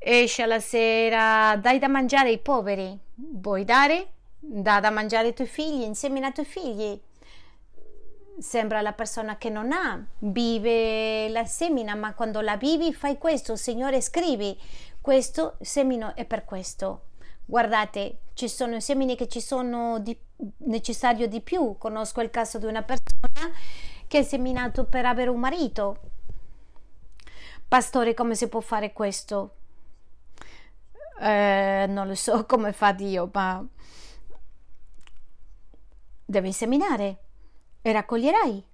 [0.04, 4.08] esce alla sera, dai da mangiare ai poveri, vuoi dare?
[4.38, 7.00] Da da mangiare ai tuoi figli, insieme ai tuoi figli.
[8.38, 13.54] Sembra la persona che non ha, vive la semina, ma quando la vivi fai questo,
[13.54, 14.58] Signore scrivi,
[15.00, 17.04] questo semino è per questo.
[17.44, 20.16] Guardate, ci sono semini che ci sono di,
[20.58, 21.76] necessario di più.
[21.78, 23.54] Conosco il caso di una persona
[24.08, 25.98] che è seminato per avere un marito.
[27.68, 29.56] Pastore, come si può fare questo?
[31.22, 33.64] Eh, non lo so come fa Dio, ma
[36.24, 37.18] devi seminare
[37.80, 38.64] e raccoglierai.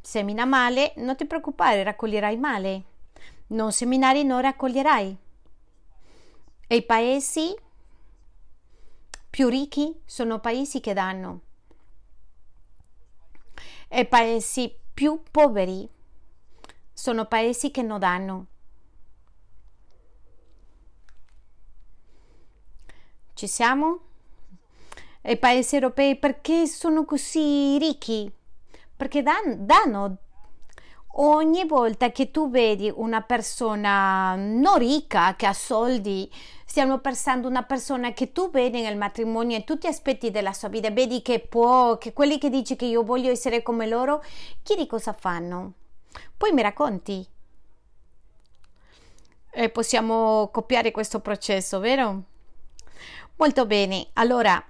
[0.00, 2.82] Semina male, non ti preoccupare, raccoglierai male.
[3.48, 5.16] Non seminare, non raccoglierai.
[6.66, 7.56] E i paesi
[9.30, 11.40] più ricchi sono paesi che danno.
[13.88, 15.88] E paesi più poveri
[16.92, 18.46] sono paesi che non danno.
[23.34, 23.98] Ci siamo?
[25.22, 28.30] I paesi europei perché sono così ricchi?
[28.96, 30.18] Perché dan- danno.
[31.16, 36.30] Ogni volta che tu vedi una persona non ricca che ha soldi,
[36.64, 40.68] stiamo pensando una persona che tu vedi nel matrimonio e tutti gli aspetti della sua
[40.68, 44.22] vita, vedi che può, che quelli che dici che io voglio essere come loro,
[44.62, 45.72] chiedi cosa fanno.
[46.36, 47.26] Poi mi racconti.
[49.50, 52.32] E possiamo copiare questo processo, vero?
[53.36, 54.64] Molto bene, allora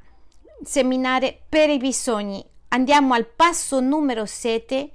[0.62, 2.44] seminare per i bisogni
[2.74, 4.90] Andiamo al passo numero 7.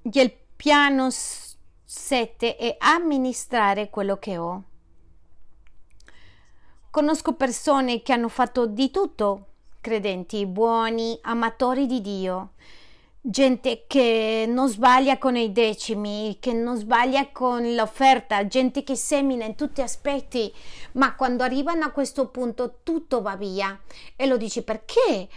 [0.00, 4.62] Il piano 7 è amministrare quello che ho.
[6.90, 9.48] Conosco persone che hanno fatto di tutto,
[9.82, 12.52] credenti, buoni, amatori di Dio,
[13.24, 19.44] gente che non sbaglia con i decimi, che non sbaglia con l'offerta, gente che semina
[19.44, 20.52] in tutti gli aspetti,
[20.92, 23.80] ma quando arrivano a questo punto tutto va via.
[24.16, 25.28] E lo dici perché?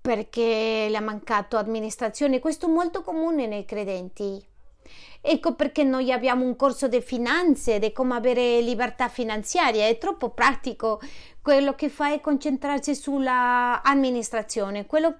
[0.00, 4.44] Perché le ha mancato amministrazione, questo è molto comune nei credenti.
[5.20, 10.30] Ecco perché noi abbiamo un corso di finanze, di come avere libertà finanziaria, è troppo
[10.30, 11.00] pratico.
[11.42, 14.86] Quello che fa è concentrarsi sulla amministrazione.
[14.86, 15.18] Quello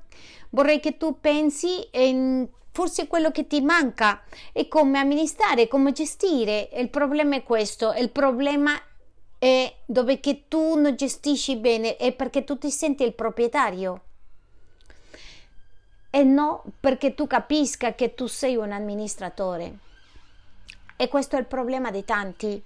[0.50, 6.68] vorrei che tu pensi in forse quello che ti manca è come amministrare, come gestire.
[6.74, 8.72] Il problema è questo, il problema
[9.38, 14.02] è dove tu non gestisci bene, è perché tu ti senti il proprietario
[16.10, 19.78] e no perché tu capisca che tu sei un amministratore.
[20.96, 22.62] E questo è il problema di tanti.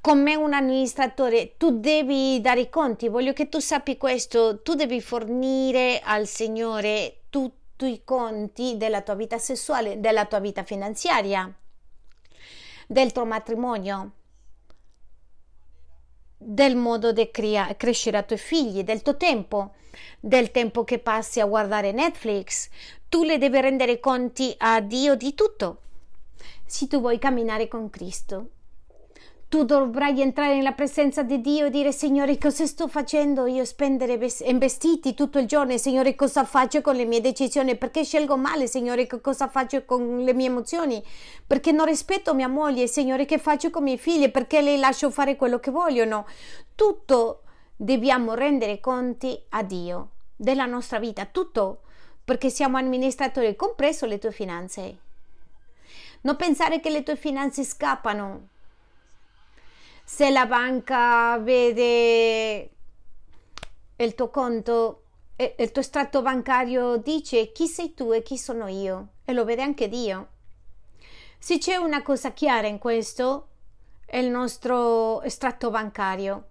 [0.00, 5.00] Come un amministratore tu devi dare i conti, voglio che tu sappi questo, tu devi
[5.00, 11.52] fornire al Signore tutti i conti della tua vita sessuale, della tua vita finanziaria,
[12.86, 14.12] del tuo matrimonio,
[16.38, 19.74] del modo di crea- crescere i tuoi figli, del tuo tempo,
[20.20, 22.70] del tempo che passi a guardare Netflix.
[23.08, 25.80] Tu le devi rendere conti a Dio di tutto
[26.64, 28.50] se tu vuoi camminare con Cristo.
[29.48, 33.46] Tu dovrai entrare nella presenza di Dio e dire Signore cosa sto facendo?
[33.46, 37.74] Io spendere in vestiti tutto il giorno Signore cosa faccio con le mie decisioni?
[37.74, 41.02] Perché scelgo male Signore cosa faccio con le mie emozioni?
[41.46, 44.30] Perché non rispetto mia moglie Signore che faccio con i miei figli?
[44.30, 46.26] Perché le lascio fare quello che vogliono?
[46.74, 47.40] Tutto
[47.74, 51.84] dobbiamo rendere conti a Dio della nostra vita tutto
[52.22, 54.98] perché siamo amministratori compreso le tue finanze.
[56.20, 58.56] Non pensare che le tue finanze scappano.
[60.10, 62.70] Se la banca vede
[63.96, 65.02] il tuo conto,
[65.36, 69.60] il tuo estratto bancario dice chi sei tu e chi sono io, e lo vede
[69.60, 70.28] anche Dio.
[71.38, 73.48] Se c'è una cosa chiara in questo,
[74.06, 76.46] è il nostro estratto bancario.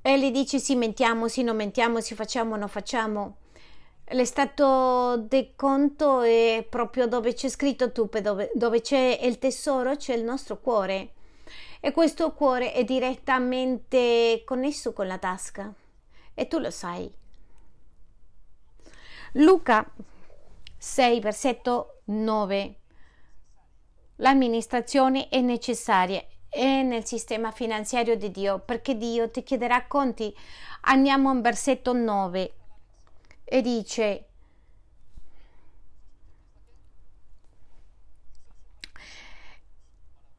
[0.00, 3.36] E gli dice sì mentiamo, sì non mentiamo, sì facciamo, non facciamo.
[4.06, 10.14] L'estato di conto è proprio dove c'è scritto tu, dove, dove c'è il tesoro c'è
[10.14, 11.12] il nostro cuore
[11.84, 15.70] e questo cuore è direttamente connesso con la tasca
[16.32, 17.12] e tu lo sai.
[19.32, 19.92] Luca
[20.78, 22.76] 6, versetto 9.
[24.16, 30.34] L'amministrazione è necessaria è nel sistema finanziario di Dio perché Dio ti chiederà conti.
[30.84, 32.54] Andiamo al versetto 9
[33.44, 34.28] e dice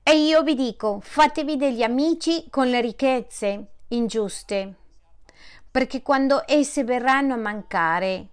[0.08, 4.74] E io vi dico, fatevi degli amici con le ricchezze ingiuste,
[5.72, 8.28] perché quando esse verranno a mancare,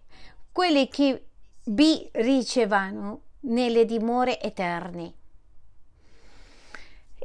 [0.53, 1.29] quelli che
[1.65, 5.15] vi ricevano nelle dimore eterne.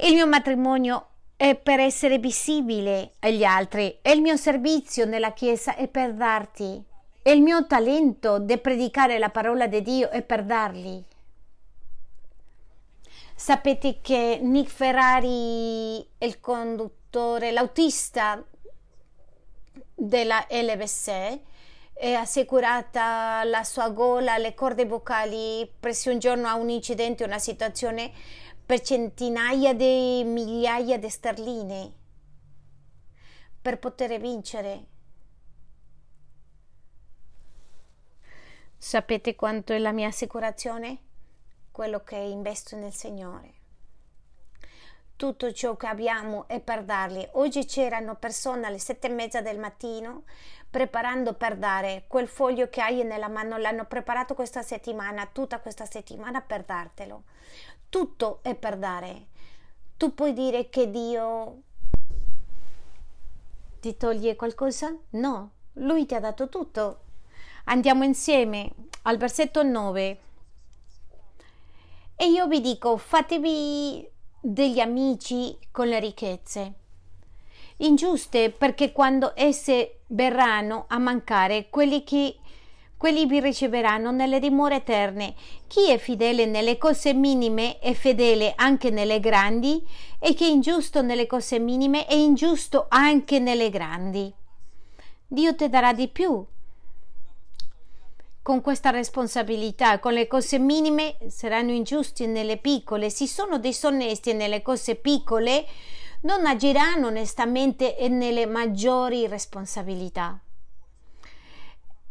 [0.03, 5.75] Il mio matrimonio è per essere visibile agli altri e il mio servizio nella Chiesa
[5.75, 6.81] è per darti
[7.21, 11.03] e il mio talento di predicare la parola di Dio è per darli.
[13.39, 18.43] Sapete che Nick Ferrari, il conduttore, l'autista
[19.93, 21.39] della LBC,
[21.93, 27.37] è assicurata la sua gola, le corde vocali, presso un giorno a un incidente, una
[27.37, 28.11] situazione
[28.65, 31.93] per centinaia di migliaia di sterline
[33.61, 34.85] per poter vincere
[38.77, 41.06] Sapete quanto è la mia assicurazione?
[41.77, 43.53] Quello che investo nel Signore.
[45.15, 47.23] Tutto ciò che abbiamo è per darli.
[47.33, 50.23] Oggi c'erano persone alle sette e mezza del mattino
[50.71, 53.57] preparando per dare quel foglio che hai nella mano.
[53.57, 57.25] L'hanno preparato questa settimana, tutta questa settimana per dartelo.
[57.89, 59.27] Tutto è per dare.
[59.97, 61.61] Tu puoi dire che Dio
[63.79, 64.97] ti toglie qualcosa?
[65.11, 67.01] No, Lui ti ha dato tutto
[67.69, 68.71] Andiamo insieme
[69.03, 70.19] al versetto 9.
[72.17, 74.05] E io vi dico, fatevi
[74.41, 76.73] degli amici con le ricchezze
[77.77, 82.37] ingiuste perché quando esse verranno a mancare quelli che
[82.97, 85.35] quelli vi riceveranno nelle dimore eterne.
[85.67, 89.85] Chi è fedele nelle cose minime è fedele anche nelle grandi
[90.17, 94.33] e chi è ingiusto nelle cose minime è ingiusto anche nelle grandi.
[95.27, 96.43] Dio ti darà di più.
[98.47, 104.61] Con questa responsabilità, con le cose minime saranno ingiusti nelle piccole, si sono disonesti nelle
[104.61, 105.65] cose piccole,
[106.21, 110.39] non agiranno onestamente e nelle maggiori responsabilità.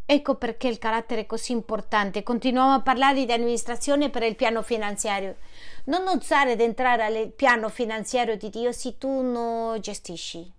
[0.05, 2.23] Ecco perché il carattere è così importante.
[2.23, 5.37] Continuiamo a parlare di amministrazione per il piano finanziario.
[5.85, 10.56] Non osare ad entrare al piano finanziario di Dio se tu non gestisci.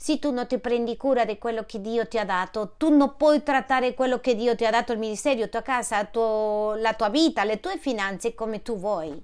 [0.00, 3.16] Se tu non ti prendi cura di quello che Dio ti ha dato, tu non
[3.16, 6.94] puoi trattare quello che Dio ti ha dato, il ministero, la tua casa, tuo, la
[6.94, 9.20] tua vita, le tue finanze come tu vuoi.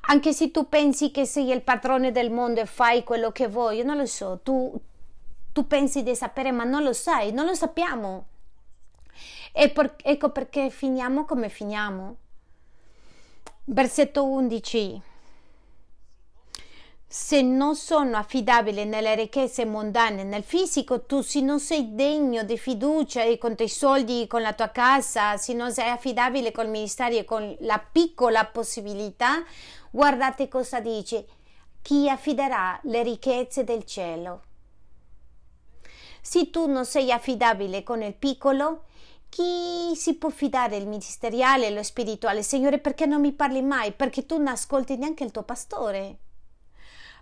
[0.00, 3.84] Anche se tu pensi che sei il padrone del mondo e fai quello che vuoi,
[3.84, 4.76] non lo so, tu,
[5.52, 8.26] tu pensi di sapere, ma non lo sai, non lo sappiamo.
[9.52, 12.16] Per, ecco perché finiamo come finiamo.
[13.66, 15.02] Versetto 11.
[17.10, 22.58] Se non sono affidabile nelle ricchezze mondane, nel fisico, tu se non sei degno di
[22.58, 27.16] fiducia con i tuoi soldi, con la tua casa, se non sei affidabile col ministero
[27.16, 29.42] e con la piccola possibilità,
[29.90, 31.26] guardate cosa dice.
[31.80, 34.42] Chi affiderà le ricchezze del cielo?
[36.20, 38.84] Se tu non sei affidabile con il piccolo,
[39.30, 42.42] chi si può fidare il ministeriale e lo spirituale?
[42.42, 43.92] Signore, perché non mi parli mai?
[43.92, 46.18] Perché tu non ascolti neanche il tuo pastore?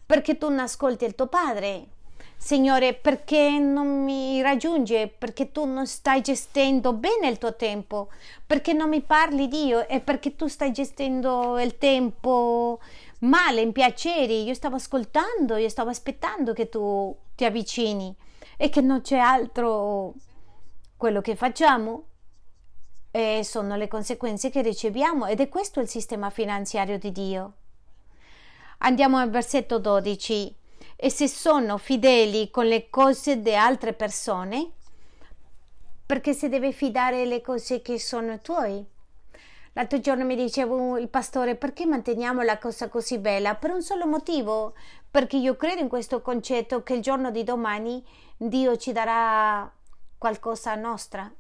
[0.07, 1.89] Perché tu non ascolti il tuo padre?
[2.37, 5.09] Signore, perché non mi raggiunge?
[5.09, 8.11] Perché tu non stai gestendo bene il tuo tempo?
[8.47, 9.89] Perché non mi parli Dio?
[9.89, 12.79] E perché tu stai gestendo il tempo
[13.21, 14.45] male, in piaceri?
[14.45, 18.15] Io stavo ascoltando, io stavo aspettando che tu ti avvicini
[18.57, 20.15] e che non c'è altro
[20.97, 22.05] quello che facciamo
[23.11, 27.53] e sono le conseguenze che riceviamo ed è questo il sistema finanziario di Dio.
[28.79, 30.55] Andiamo al versetto 12.
[30.97, 34.71] E se sono fedeli con le cose di altre persone,
[36.07, 38.85] perché si deve fidare le cose che sono tue.
[39.73, 43.57] L'altro giorno mi diceva il pastore perché manteniamo la cosa così bella?
[43.57, 44.73] Per un solo motivo,
[45.11, 48.03] perché io credo in questo concetto che il giorno di domani
[48.39, 49.71] Dio ci darà
[50.17, 51.31] qualcosa nostra.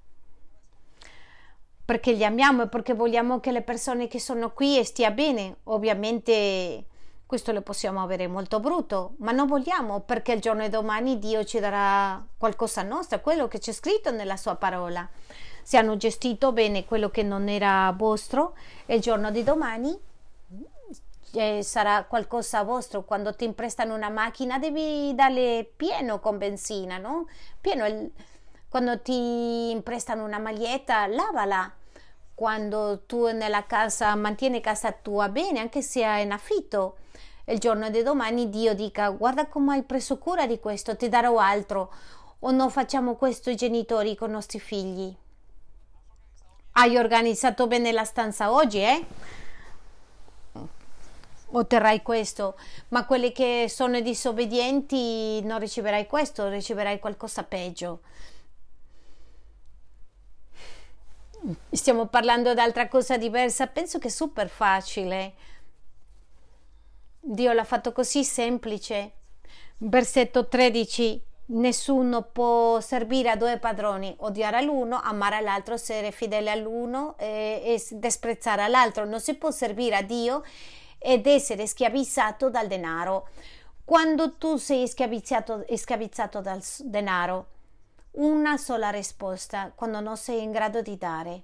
[1.84, 5.59] Perché li amiamo e perché vogliamo che le persone che sono qui stia bene.
[5.64, 6.84] Ovviamente
[7.27, 11.45] questo lo possiamo avere molto brutto, ma non vogliamo perché il giorno di domani Dio
[11.45, 15.09] ci darà qualcosa nostra, quello che c'è scritto nella sua parola.
[15.62, 18.55] Se hanno gestito bene quello che non era vostro,
[18.87, 19.99] il giorno di domani
[21.33, 23.03] eh, sarà qualcosa vostro.
[23.03, 27.27] Quando ti prestano una macchina devi darle pieno con benzina, no?
[27.61, 28.11] Pieno il...
[28.68, 31.72] Quando ti prestano una maglietta, lavala.
[32.35, 36.99] Quando tu nella casa mantieni casa tua bene, anche se è in affitto,
[37.49, 41.39] il giorno di domani Dio dica guarda come hai preso cura di questo, ti darò
[41.39, 41.93] altro.
[42.41, 45.15] O non facciamo questo i genitori con i nostri figli.
[46.73, 49.07] Hai organizzato bene la stanza oggi, eh?
[51.49, 52.57] otterrai questo,
[52.89, 58.01] ma quelli che sono disobbedienti non riceverai questo, riceverai qualcosa peggio.
[61.71, 65.35] Stiamo parlando di altra cosa diversa, penso che è super facile.
[67.29, 69.12] Dio l'ha fatto così semplice.
[69.79, 71.24] Versetto 13.
[71.47, 77.84] Nessuno può servire a due padroni, odiare all'uno, amare all'altro, essere fedele all'uno e, e
[77.96, 79.05] disprezzare all'altro.
[79.05, 80.45] Non si può servire a Dio
[80.99, 83.29] ed essere schiavizzato dal denaro.
[83.84, 87.46] Quando tu sei schiavizzato, schiavizzato dal denaro,
[88.13, 91.42] una sola risposta quando non sei in grado di dare.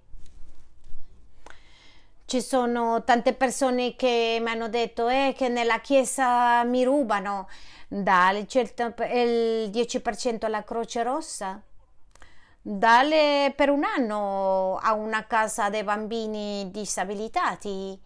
[2.32, 7.46] Ci sono tante persone che mi hanno detto eh, che nella chiesa mi rubano,
[7.88, 8.46] dale
[9.12, 11.60] il 10% alla Croce Rossa,
[12.62, 18.00] dale per un anno a una casa dei bambini disabilitati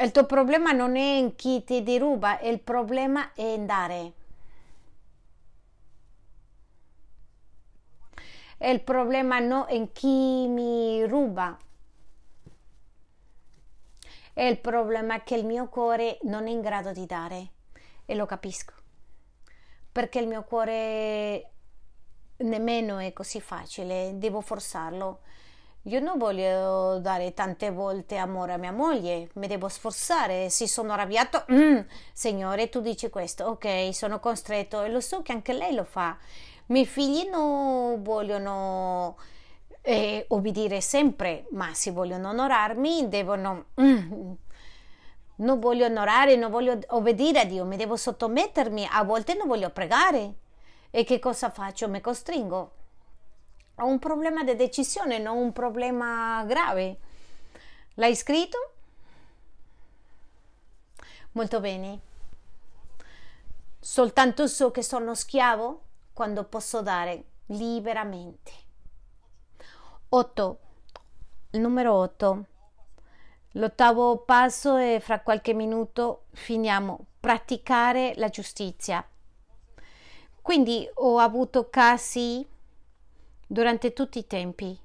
[0.00, 4.14] il tuo problema non è in chi ti deruba, il problema è in.
[8.60, 11.58] Il problema non è in chi mi ruba.
[14.38, 17.48] Il problema è che il mio cuore non è in grado di dare
[18.04, 18.72] e lo capisco.
[19.90, 21.50] Perché il mio cuore
[22.38, 25.20] nemmeno è così facile, devo forzarlo
[25.88, 30.50] io non voglio dare tante volte amore a mia moglie, mi devo sforzare.
[30.50, 31.78] Se sono arrabbiato, mm,
[32.12, 36.18] Signore, tu dici questo, ok, sono costretto e lo so che anche lei lo fa.
[36.66, 39.16] I miei figli non vogliono
[39.88, 43.66] eh, obbedire sempre, ma se vogliono onorarmi, devono.
[43.80, 44.32] Mm,
[45.36, 49.70] non voglio onorare, non voglio obbedire a Dio, mi devo sottomettermi, a volte non voglio
[49.70, 50.34] pregare.
[50.90, 51.88] E che cosa faccio?
[51.88, 52.72] Mi costringo.
[53.76, 56.96] Ho un problema di decisione, non un problema grave.
[57.94, 58.58] L'hai scritto?
[61.32, 62.00] Molto bene.
[63.78, 65.82] Soltanto so che sono schiavo
[66.12, 68.65] quando posso dare liberamente.
[70.18, 70.58] 8.
[71.50, 72.44] Il numero 8.
[73.52, 77.08] L'ottavo passo è fra qualche minuto finiamo.
[77.20, 79.06] Praticare la giustizia.
[80.40, 82.46] Quindi ho avuto casi
[83.46, 84.80] durante tutti i tempi.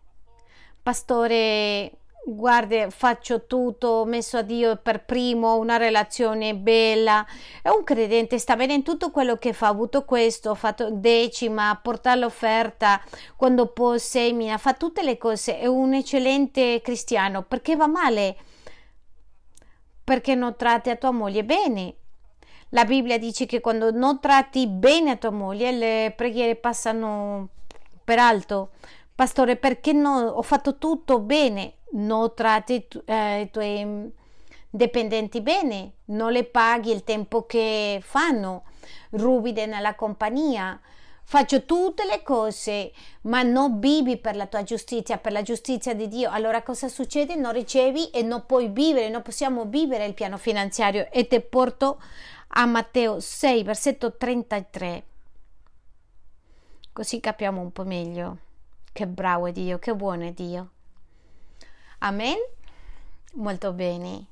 [0.84, 7.26] Pastore, guarda, faccio tutto, ho messo a Dio per primo, una relazione bella.
[7.62, 9.68] È un credente, sta bene in tutto quello che fa.
[9.68, 13.02] Ha avuto questo, ha fatto decima, porta l'offerta,
[13.36, 15.60] quando può semina, fa tutte le cose.
[15.60, 17.44] È un eccellente cristiano.
[17.44, 18.38] Perché va male?
[20.04, 21.96] Perché non tratti a tua moglie bene.
[22.70, 27.50] La Bibbia dice che quando non tratti bene a tua moglie, le preghiere passano
[28.04, 28.72] per alto.
[29.22, 30.30] Pastore, perché no?
[30.30, 34.12] Ho fatto tutto bene non tratti eh, i tuoi
[34.68, 38.64] dipendenti bene, non le paghi il tempo che fanno,
[39.12, 40.82] rubi nella compagnia,
[41.24, 46.08] faccio tutte le cose, ma non vivi per la tua giustizia, per la giustizia di
[46.08, 46.32] Dio.
[46.32, 47.36] Allora cosa succede?
[47.36, 51.08] Non ricevi e non puoi vivere, non possiamo vivere il piano finanziario.
[51.12, 52.02] E ti porto
[52.48, 55.04] a Matteo 6, versetto 33.
[56.92, 58.50] Così capiamo un po' meglio.
[58.94, 60.70] Che bravo è Dio, che buono è Dio.
[62.00, 62.38] Amen?
[63.34, 64.26] Molto bene.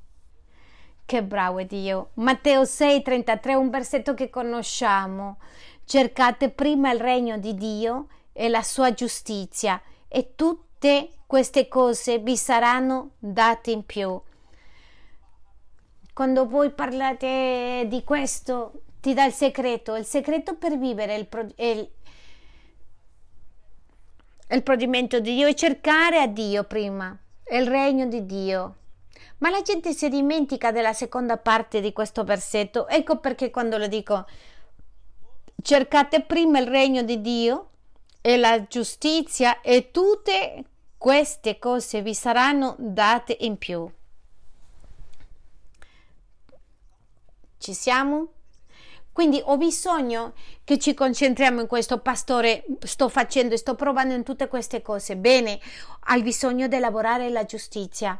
[1.06, 2.10] Che bravo è Dio.
[2.14, 5.38] Matteo 6:33, un versetto che conosciamo.
[5.84, 12.36] Cercate prima il regno di Dio e la sua giustizia e tutte queste cose vi
[12.36, 14.20] saranno date in più.
[16.12, 21.90] Quando voi parlate di questo, ti dà il segreto, il segreto per vivere il, il,
[24.50, 27.16] il prodimento di Dio è cercare a Dio prima
[27.50, 28.76] il regno di Dio.
[29.38, 32.86] Ma la gente si dimentica della seconda parte di questo versetto.
[32.88, 34.26] Ecco perché quando lo dico,
[35.62, 37.68] cercate prima il regno di Dio
[38.20, 40.64] e la giustizia e tutte
[40.98, 43.90] queste cose vi saranno date in più.
[47.58, 48.32] Ci siamo?
[49.12, 50.34] Quindi ho bisogno
[50.64, 55.16] che ci concentriamo in questo, pastore, sto facendo, sto provando in tutte queste cose.
[55.16, 55.58] Bene,
[56.04, 58.18] hai bisogno di lavorare la giustizia.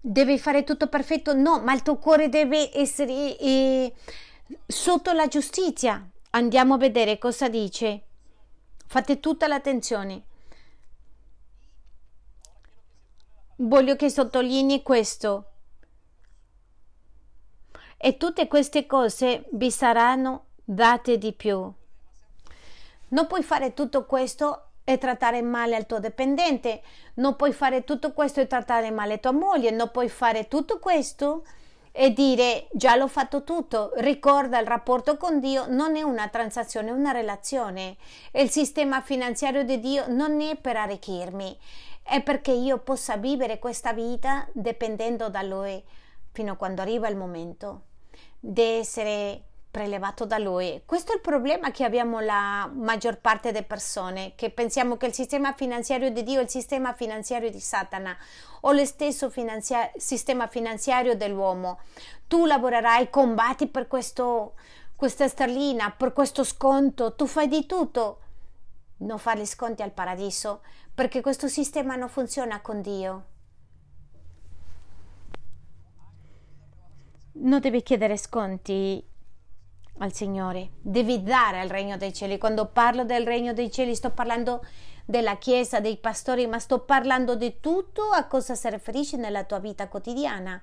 [0.00, 1.34] Devi fare tutto perfetto?
[1.34, 3.92] No, ma il tuo cuore deve essere eh,
[4.66, 6.08] sotto la giustizia.
[6.30, 8.02] Andiamo a vedere cosa dice.
[8.86, 10.22] Fate tutta l'attenzione.
[13.56, 15.55] Voglio che sottolinei questo
[18.06, 21.68] e tutte queste cose vi saranno date di più.
[23.08, 26.82] Non puoi fare tutto questo e trattare male al tuo dipendente,
[27.14, 31.44] non puoi fare tutto questo e trattare male tua moglie, non puoi fare tutto questo
[31.90, 33.90] e dire già l'ho fatto tutto.
[33.96, 37.96] Ricorda il rapporto con Dio non è una transazione, è una relazione.
[38.30, 41.58] Il sistema finanziario di Dio non è per arricchirmi,
[42.04, 45.82] è perché io possa vivere questa vita dipendendo da Lui
[46.30, 47.85] fino a quando arriva il momento
[48.48, 50.82] di essere prelevato da lui.
[50.86, 55.12] Questo è il problema che abbiamo la maggior parte delle persone, che pensiamo che il
[55.12, 58.16] sistema finanziario di Dio è il sistema finanziario di Satana
[58.60, 61.80] o lo stesso finanzia- sistema finanziario dell'uomo.
[62.26, 64.54] Tu lavorerai, combatti per questo,
[64.94, 68.20] questa sterlina, per questo sconto, tu fai di tutto.
[68.98, 70.62] Non fare gli sconti al paradiso,
[70.94, 73.24] perché questo sistema non funziona con Dio.
[77.38, 79.02] Non devi chiedere sconti
[79.98, 82.38] al Signore, devi dare al regno dei cieli.
[82.38, 84.64] Quando parlo del regno dei cieli sto parlando
[85.04, 89.58] della Chiesa, dei pastori, ma sto parlando di tutto a cosa si riferisce nella tua
[89.58, 90.62] vita quotidiana.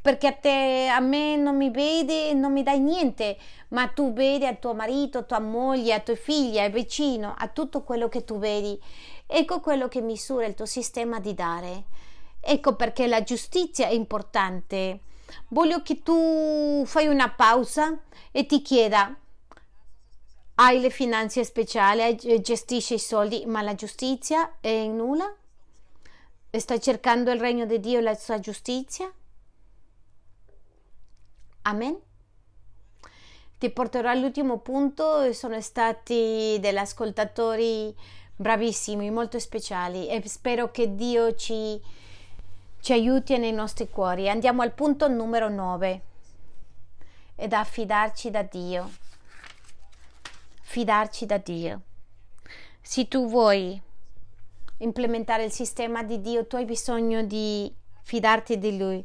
[0.00, 4.12] Perché a te, a me non mi vedi e non mi dai niente, ma tu
[4.12, 8.08] vedi a tuo marito, a tua moglie, a tuoi figli, ai vicini, a tutto quello
[8.08, 8.80] che tu vedi.
[9.26, 11.84] Ecco quello che misura il tuo sistema di dare.
[12.40, 15.00] Ecco perché la giustizia è importante
[15.48, 17.98] voglio che tu fai una pausa
[18.30, 19.16] e ti chieda
[20.54, 25.34] hai le finanze speciali, gestisci i soldi, ma la giustizia è nulla?
[26.50, 29.10] Stai cercando il regno di Dio e la sua giustizia?
[31.62, 31.98] Amen.
[33.58, 37.94] Ti porterò all'ultimo punto, sono stati degli ascoltatori
[38.36, 41.80] bravissimi, molto speciali e spero che Dio ci
[42.82, 44.28] ci aiuti nei nostri cuori.
[44.28, 46.02] Andiamo al punto numero 9
[47.36, 48.90] ed affidarci da Dio.
[50.62, 51.80] fidarci da Dio.
[52.80, 53.80] Se tu vuoi
[54.78, 57.72] implementare il sistema di Dio, tu hai bisogno di
[58.02, 59.04] fidarti di Lui.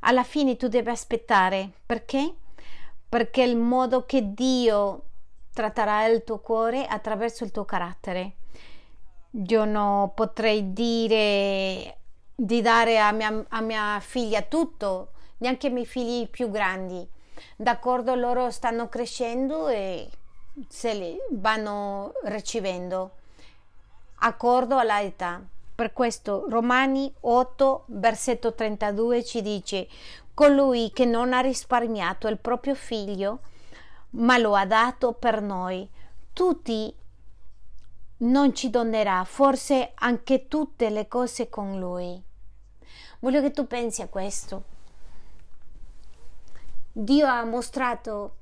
[0.00, 1.70] Alla fine tu devi aspettare.
[1.86, 2.34] Perché?
[3.08, 5.04] Perché il modo che Dio
[5.52, 8.36] tratterà il tuo cuore attraverso il tuo carattere.
[9.46, 11.98] Io non potrei dire
[12.34, 17.06] di dare a mia, a mia figlia tutto, neanche ai miei figli più grandi.
[17.56, 20.08] D'accordo, loro stanno crescendo e
[20.68, 23.12] se li vanno ricevendo
[24.22, 25.40] accordo alla età.
[25.74, 29.88] Per questo Romani 8, versetto 32 ci dice:
[30.34, 33.40] Colui che non ha risparmiato il proprio figlio,
[34.10, 35.88] ma lo ha dato per noi,
[36.32, 36.94] tutti
[38.22, 42.20] non ci donerà forse anche tutte le cose con lui.
[43.20, 44.64] Voglio che tu pensi a questo.
[46.92, 48.36] Dio ha mostrato,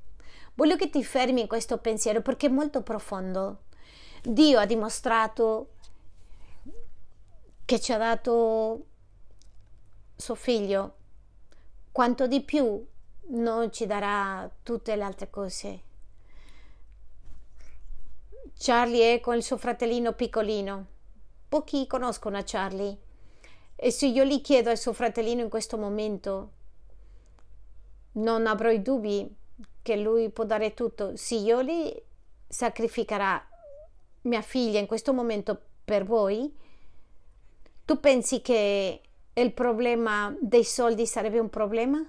[0.55, 3.63] voglio che ti fermi in questo pensiero perché è molto profondo.
[4.21, 5.69] Dio ha dimostrato
[7.65, 8.85] che ci ha dato
[10.15, 10.95] suo figlio,
[11.91, 12.85] quanto di più
[13.29, 15.83] non ci darà tutte le altre cose.
[18.63, 20.85] Charlie è con il suo fratellino piccolino.
[21.49, 22.95] Pochi conoscono a Charlie.
[23.75, 26.51] E se io gli chiedo al suo fratellino in questo momento,
[28.11, 29.35] non avrò i dubbi
[29.81, 31.15] che lui può dare tutto.
[31.15, 31.91] Se io gli
[32.47, 33.43] sacrificherà
[34.21, 36.55] mia figlia in questo momento per voi,
[37.83, 39.01] tu pensi che
[39.33, 42.07] il problema dei soldi sarebbe un problema?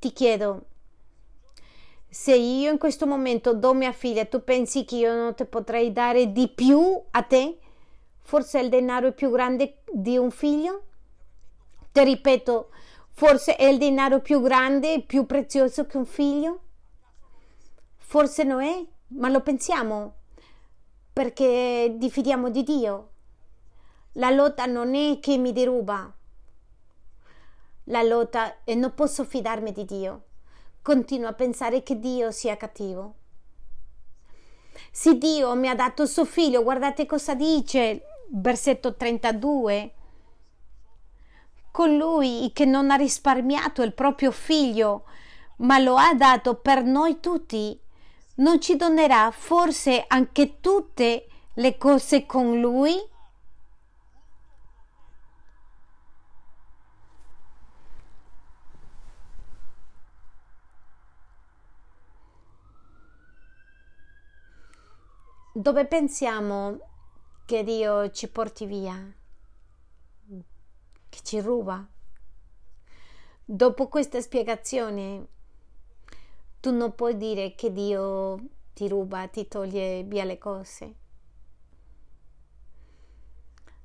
[0.00, 0.66] Ti chiedo,
[2.12, 5.92] se io in questo momento do mia figlia, tu pensi che io non ti potrei
[5.92, 7.58] dare di più a te?
[8.20, 10.82] Forse il denaro è più grande di un figlio?
[11.90, 12.68] Ti ripeto,
[13.12, 16.60] forse è il denaro più grande e più prezioso che un figlio?
[17.96, 18.84] Forse non è,
[19.18, 20.16] ma lo pensiamo
[21.14, 23.08] perché diffidiamo di Dio.
[24.16, 26.12] La lotta non è che mi deruba.
[27.84, 30.24] La lotta è non posso fidarmi di Dio
[30.82, 33.14] continuo a pensare che Dio sia cattivo.
[34.90, 39.94] Se Dio mi ha dato suo figlio, guardate cosa dice, versetto 32.
[41.70, 45.04] Colui che non ha risparmiato il proprio figlio,
[45.58, 47.78] ma lo ha dato per noi tutti,
[48.36, 52.98] non ci donerà forse anche tutte le cose con lui?
[65.52, 66.78] Dove pensiamo
[67.44, 69.14] che Dio ci porti via,
[71.08, 71.86] che ci ruba.
[73.44, 75.26] Dopo questa spiegazione,
[76.60, 78.40] tu non puoi dire che Dio
[78.72, 80.94] ti ruba, ti toglie via le cose.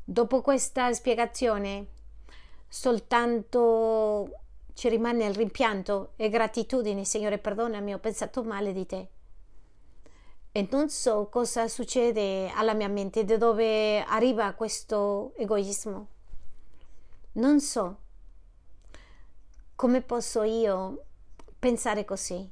[0.06, 1.88] Dopo questa spiegazione,
[2.70, 4.40] soltanto
[4.74, 9.10] ci rimane il rimpianto e gratitudine, Signore, perdonami, ho pensato male di te
[10.58, 16.08] e non so cosa succede alla mia mente, da dove arriva questo egoismo.
[17.34, 18.00] Non so
[19.76, 21.06] come posso io
[21.60, 22.50] pensare così.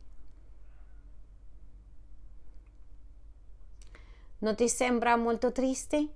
[4.38, 6.10] Non ti sembra molto triste?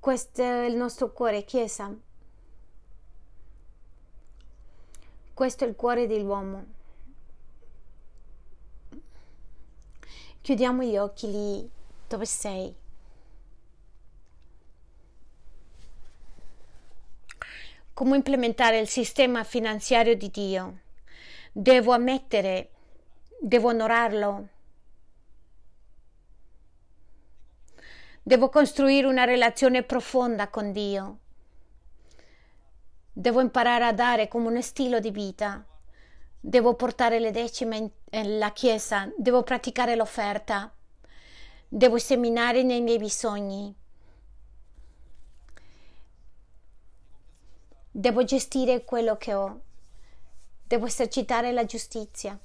[0.00, 1.94] Questo è il nostro cuore, Chiesa.
[5.34, 6.83] Questo è il cuore dell'uomo.
[10.44, 11.70] Chiudiamo gli occhi lì
[12.06, 12.76] dove sei.
[17.94, 20.80] Come implementare il sistema finanziario di Dio?
[21.50, 22.72] Devo ammettere,
[23.40, 24.48] devo onorarlo.
[28.22, 31.18] Devo costruire una relazione profonda con Dio.
[33.10, 35.64] Devo imparare a dare come uno stile di vita
[36.46, 40.70] devo portare le decime nella chiesa, devo praticare l'offerta,
[41.66, 43.74] devo seminare nei miei bisogni,
[47.90, 49.60] devo gestire quello che ho,
[50.66, 52.38] devo esercitare la giustizia,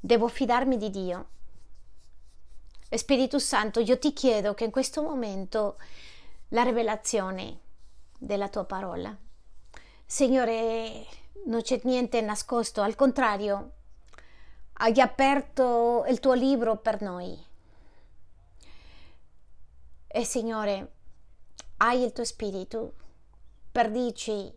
[0.00, 1.28] devo fidarmi di Dio.
[2.90, 5.78] Spirito Santo, io ti chiedo che in questo momento
[6.48, 7.60] la rivelazione
[8.18, 9.16] della tua parola,
[10.04, 11.06] Signore,
[11.46, 13.72] non c'è niente nascosto, al contrario,
[14.74, 17.36] hai aperto il tuo libro per noi.
[20.06, 20.92] E Signore,
[21.78, 22.94] hai il tuo spirito
[23.70, 24.52] per dirci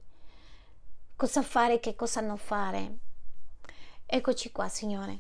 [1.16, 2.98] cosa fare e che cosa non fare.
[4.06, 5.20] Eccoci qua, Signore.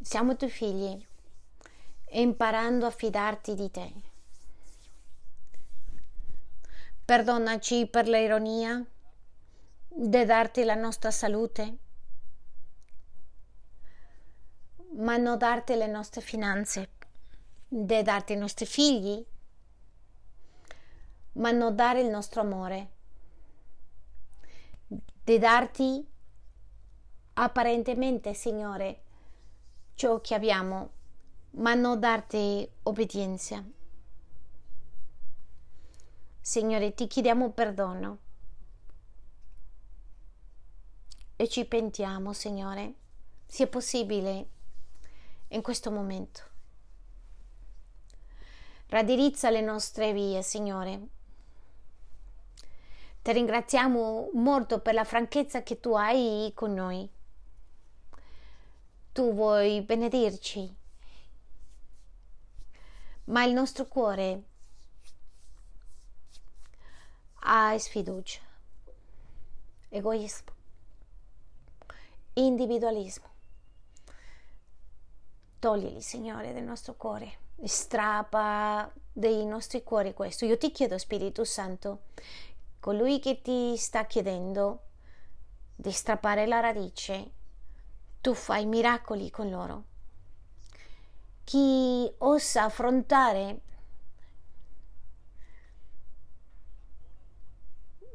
[0.00, 1.04] Siamo tuoi figli,
[2.10, 3.92] imparando a fidarti di te.
[7.04, 8.84] Perdonaci per l'ironia
[9.98, 11.76] di darti la nostra salute,
[14.96, 16.90] ma non darti le nostre finanze,
[17.66, 19.24] di darti i nostri figli,
[21.32, 22.90] ma non dare il nostro amore,
[25.24, 26.06] di darti
[27.32, 29.00] apparentemente, Signore,
[29.94, 30.90] ciò che abbiamo,
[31.52, 33.64] ma non darti obbedienza.
[36.38, 38.24] Signore, ti chiediamo perdono
[41.36, 42.94] e ci pentiamo, Signore,
[43.46, 44.48] sia possibile
[45.48, 46.42] in questo momento.
[48.88, 51.08] Radirizza le nostre vie, Signore.
[53.20, 57.10] Ti ringraziamo molto per la franchezza che tu hai con noi.
[59.12, 60.74] Tu vuoi benedirci,
[63.24, 64.42] ma il nostro cuore
[67.40, 68.40] ha sfiducia,
[69.88, 70.55] egoismo,
[72.36, 73.34] individualismo.
[75.58, 80.44] Toglili, Signore, del nostro cuore, strappa dei nostri cuori questo.
[80.44, 82.02] Io ti chiedo, Spirito Santo,
[82.78, 84.82] colui che ti sta chiedendo
[85.74, 87.32] di strappare la radice,
[88.20, 89.84] tu fai miracoli con loro.
[91.44, 93.60] Chi osa affrontare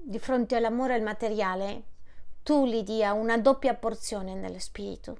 [0.03, 1.83] di fronte all'amore al materiale,
[2.43, 5.17] tu gli dia una doppia porzione nello spirito.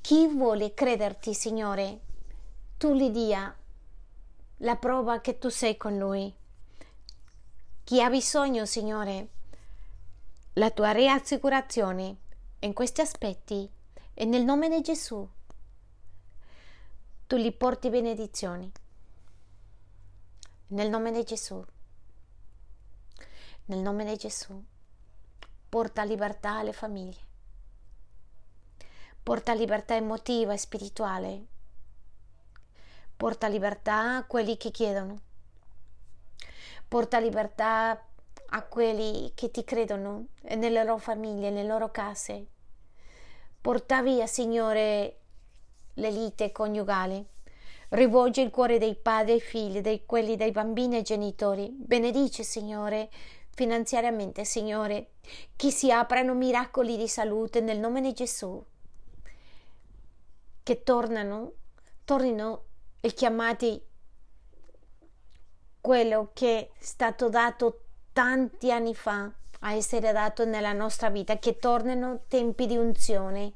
[0.00, 2.00] Chi vuole crederti, Signore,
[2.78, 3.54] tu gli dia
[4.58, 6.34] la prova che tu sei con lui.
[7.84, 9.28] Chi ha bisogno, Signore,
[10.54, 12.16] la tua rassicurazione
[12.60, 13.70] in questi aspetti
[14.14, 15.28] e nel nome di Gesù
[17.26, 18.70] tu gli porti benedizioni.
[20.68, 21.64] Nel nome di Gesù
[23.70, 24.62] nel nome di Gesù.
[25.70, 27.28] Porta libertà alle famiglie.
[29.22, 31.44] Porta libertà emotiva e spirituale.
[33.16, 35.20] Porta libertà a quelli che chiedono.
[36.88, 38.04] Porta libertà
[38.46, 42.46] a quelli che ti credono nelle loro famiglie, nelle loro case.
[43.60, 45.18] Porta via, Signore,
[45.94, 47.24] le lite coniugali.
[47.90, 51.70] Rivolge il cuore dei padri e figli, dei quelli dei bambini e genitori.
[51.70, 53.08] Benedice, Signore,
[53.60, 55.10] finanziariamente, Signore,
[55.54, 58.64] che si aprano miracoli di salute nel nome di Gesù,
[60.62, 61.52] che tornano,
[62.06, 62.62] tornino
[63.00, 63.78] e chiamati
[65.78, 67.82] quello che è stato dato
[68.14, 69.30] tanti anni fa
[69.60, 73.52] a essere dato nella nostra vita, che tornino tempi di unzione,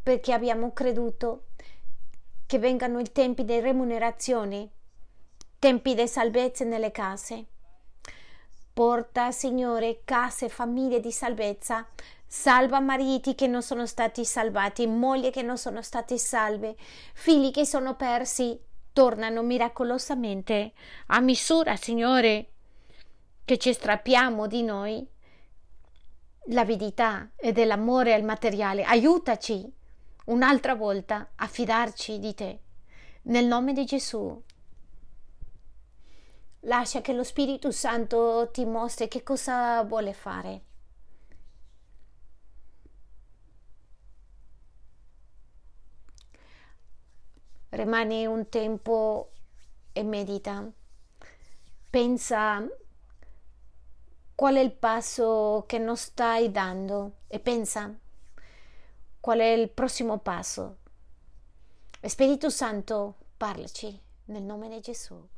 [0.00, 1.46] perché abbiamo creduto
[2.46, 4.68] che vengano i tempi di remunerazione,
[5.58, 7.46] tempi di salvezza nelle case
[8.78, 11.84] Porta, Signore, case famiglie di salvezza.
[12.24, 16.76] Salva mariti che non sono stati salvati, mogli che non sono state salve,
[17.12, 18.56] figli che sono persi,
[18.92, 20.74] tornano miracolosamente
[21.06, 22.50] a misura, Signore,
[23.44, 25.04] che ci strappiamo di noi
[26.50, 28.84] l'avidità e dell'amore al materiale.
[28.84, 29.68] Aiutaci
[30.26, 32.60] un'altra volta a fidarci di te.
[33.22, 34.40] Nel nome di Gesù.
[36.62, 40.62] Lascia che lo Spirito Santo ti mostri che cosa vuole fare.
[47.70, 49.30] Rimani un tempo
[49.92, 50.68] e medita.
[51.90, 52.66] Pensa
[54.34, 57.92] qual è il passo che non stai dando e pensa
[59.20, 60.78] qual è il prossimo passo.
[62.00, 65.28] Spirito Santo, parlaci nel nome di Gesù.